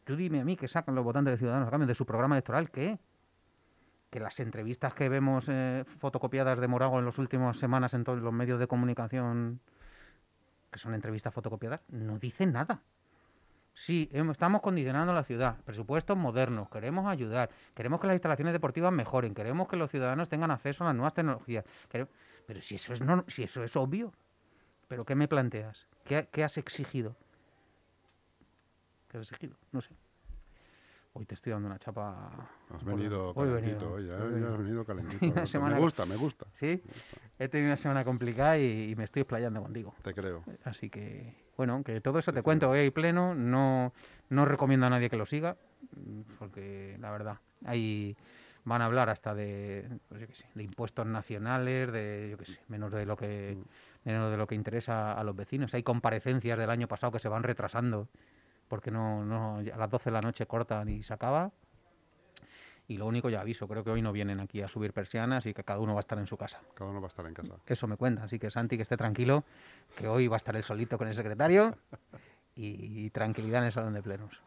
Tú 0.04 0.16
dime 0.16 0.42
a 0.42 0.46
mí 0.46 0.56
qué 0.56 0.68
sacan 0.68 0.94
los 0.94 1.04
votantes 1.04 1.32
de 1.32 1.38
Ciudadanos 1.40 1.68
a 1.68 1.72
cambio 1.72 1.88
de 1.88 1.96
su 1.96 2.06
programa 2.06 2.36
electoral, 2.36 2.70
¿qué? 2.70 3.00
Que 4.12 4.20
las 4.20 4.40
entrevistas 4.40 4.94
que 4.94 5.10
vemos 5.10 5.46
eh, 5.50 5.86
fotocopiadas 5.98 6.60
de 6.60 6.68
Morago 6.68 7.00
en 7.00 7.06
las 7.06 7.18
últimas 7.18 7.58
semanas 7.58 7.96
en 7.96 8.04
todos 8.04 8.20
los 8.22 8.32
medios 8.32 8.60
de 8.60 8.68
comunicación, 8.68 9.60
que 10.72 10.78
son 10.78 10.94
entrevistas 10.94 11.34
fotocopiadas, 11.34 11.82
no 11.90 12.20
dicen 12.20 12.52
nada. 12.52 12.84
Sí, 13.78 14.10
estamos 14.14 14.62
condicionando 14.62 15.12
la 15.14 15.24
ciudad, 15.26 15.58
presupuestos 15.66 16.16
modernos, 16.18 16.70
queremos 16.70 17.06
ayudar, 17.08 17.50
queremos 17.76 18.00
que 18.00 18.08
las 18.08 18.14
instalaciones 18.16 18.54
deportivas 18.54 18.94
mejoren, 18.94 19.34
queremos 19.36 19.68
que 19.68 19.76
los 19.76 19.92
ciudadanos 19.92 20.30
tengan 20.30 20.50
acceso 20.50 20.86
a 20.86 20.88
las 20.88 20.96
nuevas 20.96 21.14
tecnologías. 21.14 21.66
Pero 21.90 22.08
si 22.62 22.76
eso 22.76 22.94
es, 22.94 23.02
no, 23.02 23.26
si 23.28 23.44
eso 23.44 23.64
es 23.66 23.76
obvio, 23.76 24.14
¿pero 24.88 25.04
qué 25.06 25.14
me 25.16 25.28
planteas? 25.28 25.88
¿Qué, 26.06 26.16
ha- 26.16 26.26
qué 26.26 26.46
has 26.46 26.58
exigido? 26.58 27.18
¿Qué 29.10 29.18
has 29.18 29.30
exigido? 29.32 29.58
No 29.74 29.82
sé. 29.82 29.90
Hoy 31.14 31.26
te 31.26 31.34
estoy 31.36 31.52
dando 31.52 31.68
una 31.68 31.78
chapa. 31.80 32.50
Has 32.74 32.84
venido 32.86 33.34
hoy 33.36 33.48
calentito, 33.50 33.92
venido, 33.92 33.92
hoy, 33.94 34.04
¿eh? 34.10 34.30
venido. 34.32 34.54
has 34.54 34.58
venido 34.58 34.86
calentito. 34.86 35.26
Una 35.26 35.32
Alberto. 35.34 35.48
semana- 35.48 35.76
Me 35.76 35.82
gusta, 35.82 36.06
me 36.06 36.16
gusta, 36.16 36.46
Sí, 36.54 36.82
he 37.40 37.50
tenido 37.50 37.70
una 37.70 37.78
semana 37.78 38.06
complicada 38.06 38.58
y, 38.58 38.92
y 38.92 38.96
me 38.96 39.04
estoy 39.04 39.24
explayando 39.24 39.62
contigo. 39.62 39.94
te 40.02 40.14
creo. 40.14 40.44
Así 40.64 40.90
que, 40.90 41.36
bueno, 41.58 41.84
que 41.84 42.02
todo 42.02 42.20
eso 42.20 42.34
te 42.34 42.42
cuento 42.42 42.70
hoy 42.70 42.90
pleno. 42.92 43.36
No, 43.36 43.94
no 44.30 44.46
recomiendo 44.46 44.86
a 44.86 44.90
nadie 44.90 45.10
que 45.10 45.18
lo 45.18 45.26
siga, 45.26 45.56
mm, 45.96 46.22
porque 46.40 46.98
la 47.00 47.12
verdad, 47.12 47.38
ahí 47.66 48.16
van 48.66 48.82
a 48.82 48.86
hablar 48.86 49.10
hasta 49.10 49.34
de, 49.36 49.88
pues 50.10 50.22
yo 50.22 50.28
qué 50.28 50.34
sé, 50.34 50.48
de 50.56 50.64
impuestos 50.64 51.06
nacionales, 51.06 51.92
de, 51.92 52.30
yo 52.32 52.38
qué 52.38 52.46
sé, 52.46 52.60
menos 52.68 52.92
de 52.92 53.06
lo 53.06 53.16
que 53.16 53.58
menos 54.04 54.32
de 54.32 54.38
lo 54.38 54.48
que 54.48 54.56
interesa 54.56 55.14
a 55.14 55.24
los 55.24 55.36
vecinos. 55.36 55.74
Hay 55.74 55.84
comparecencias 55.84 56.58
del 56.58 56.70
año 56.70 56.88
pasado 56.88 57.12
que 57.12 57.20
se 57.20 57.30
van 57.30 57.44
retrasando 57.44 58.08
porque 58.68 58.92
no, 58.92 59.24
no 59.26 59.58
a 59.58 59.78
las 59.78 59.90
12 59.90 60.10
de 60.10 60.14
la 60.14 60.22
noche 60.22 60.46
cortan 60.46 60.90
y 60.90 61.04
se 61.04 61.14
acaba. 61.14 61.52
Y 62.88 62.98
lo 62.98 63.08
único 63.08 63.30
ya 63.30 63.42
aviso, 63.42 63.68
creo 63.68 63.84
que 63.84 63.90
hoy 63.90 64.02
no 64.02 64.12
vienen 64.12 64.40
aquí 64.40 64.62
a 64.62 64.68
subir 64.68 64.94
persianas 64.94 65.46
y 65.48 65.54
que 65.54 65.64
cada 65.64 65.80
uno 65.80 65.94
va 65.94 66.00
a 66.00 66.02
estar 66.02 66.20
en 66.20 66.28
su 66.28 66.38
casa. 66.38 66.62
Cada 66.76 66.90
uno 66.92 67.02
va 67.02 67.08
a 67.08 67.10
estar 67.10 67.26
en 67.26 67.34
casa. 67.34 67.56
Eso 67.66 67.88
me 67.88 67.98
cuenta, 67.98 68.24
así 68.24 68.38
que 68.38 68.52
Santi 68.52 68.76
que 68.76 68.84
esté 68.84 68.96
tranquilo, 68.96 69.44
que 69.98 70.08
hoy 70.08 70.28
va 70.28 70.36
a 70.36 70.38
estar 70.38 70.56
él 70.56 70.64
solito 70.64 70.98
con 70.98 71.08
el 71.08 71.16
secretario 71.16 71.76
y, 72.56 73.10
tranquilidad 73.10 73.62
en 73.62 73.68
el 73.68 73.74
salón 73.74 73.94
de 73.94 74.04
plenos. 74.04 74.40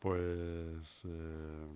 Pues, 0.00 1.02
eh, 1.04 1.66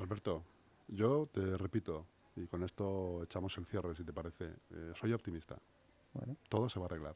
Alberto, 0.00 0.42
yo 0.88 1.28
te 1.32 1.56
repito, 1.56 2.06
y 2.34 2.46
con 2.46 2.64
esto 2.64 3.22
echamos 3.22 3.56
el 3.58 3.66
cierre, 3.66 3.94
si 3.94 4.02
te 4.02 4.12
parece, 4.12 4.46
eh, 4.70 4.92
soy 4.94 5.12
optimista. 5.12 5.56
Bueno, 6.12 6.36
Todo 6.48 6.68
se 6.68 6.78
va 6.78 6.86
a 6.86 6.88
arreglar 6.88 7.14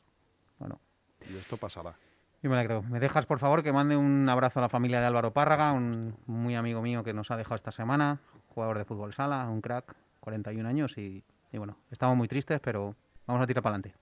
bueno. 0.59 0.81
y 1.29 1.37
esto 1.37 1.57
pasará. 1.57 1.97
Me 2.43 2.55
alegro. 2.55 2.83
¿Me 2.83 3.01
dejas, 3.01 3.27
por 3.27 3.41
favor, 3.41 3.63
que 3.63 3.73
mande 3.73 3.97
un 3.97 4.29
abrazo 4.29 4.61
a 4.61 4.63
la 4.63 4.69
familia 4.69 5.01
de 5.01 5.07
Álvaro 5.07 5.33
Párraga, 5.33 5.73
un 5.73 6.17
muy 6.27 6.55
amigo 6.55 6.81
mío 6.81 7.03
que 7.03 7.13
nos 7.13 7.31
ha 7.31 7.37
dejado 7.37 7.57
esta 7.57 7.73
semana, 7.73 8.21
jugador 8.55 8.79
de 8.79 8.85
fútbol 8.85 9.13
sala, 9.13 9.49
un 9.49 9.61
crack, 9.61 9.97
41 10.21 10.69
años 10.69 10.97
y, 10.99 11.25
y 11.53 11.59
bueno, 11.59 11.77
estamos 11.91 12.17
muy 12.17 12.29
tristes, 12.29 12.61
pero 12.61 12.95
vamos 13.27 13.43
a 13.43 13.47
tirar 13.47 13.63
para 13.63 13.75
adelante. 13.75 13.99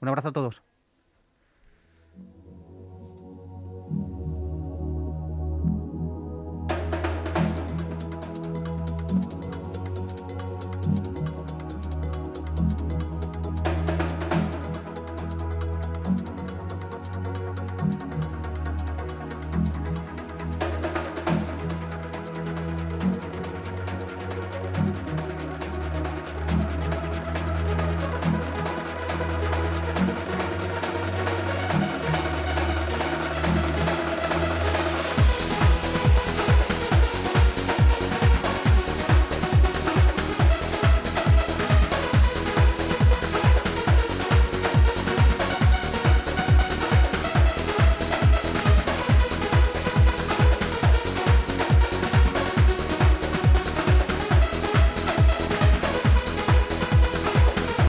Un 0.00 0.08
abrazo 0.08 0.28
a 0.28 0.32
todos. 0.32 0.62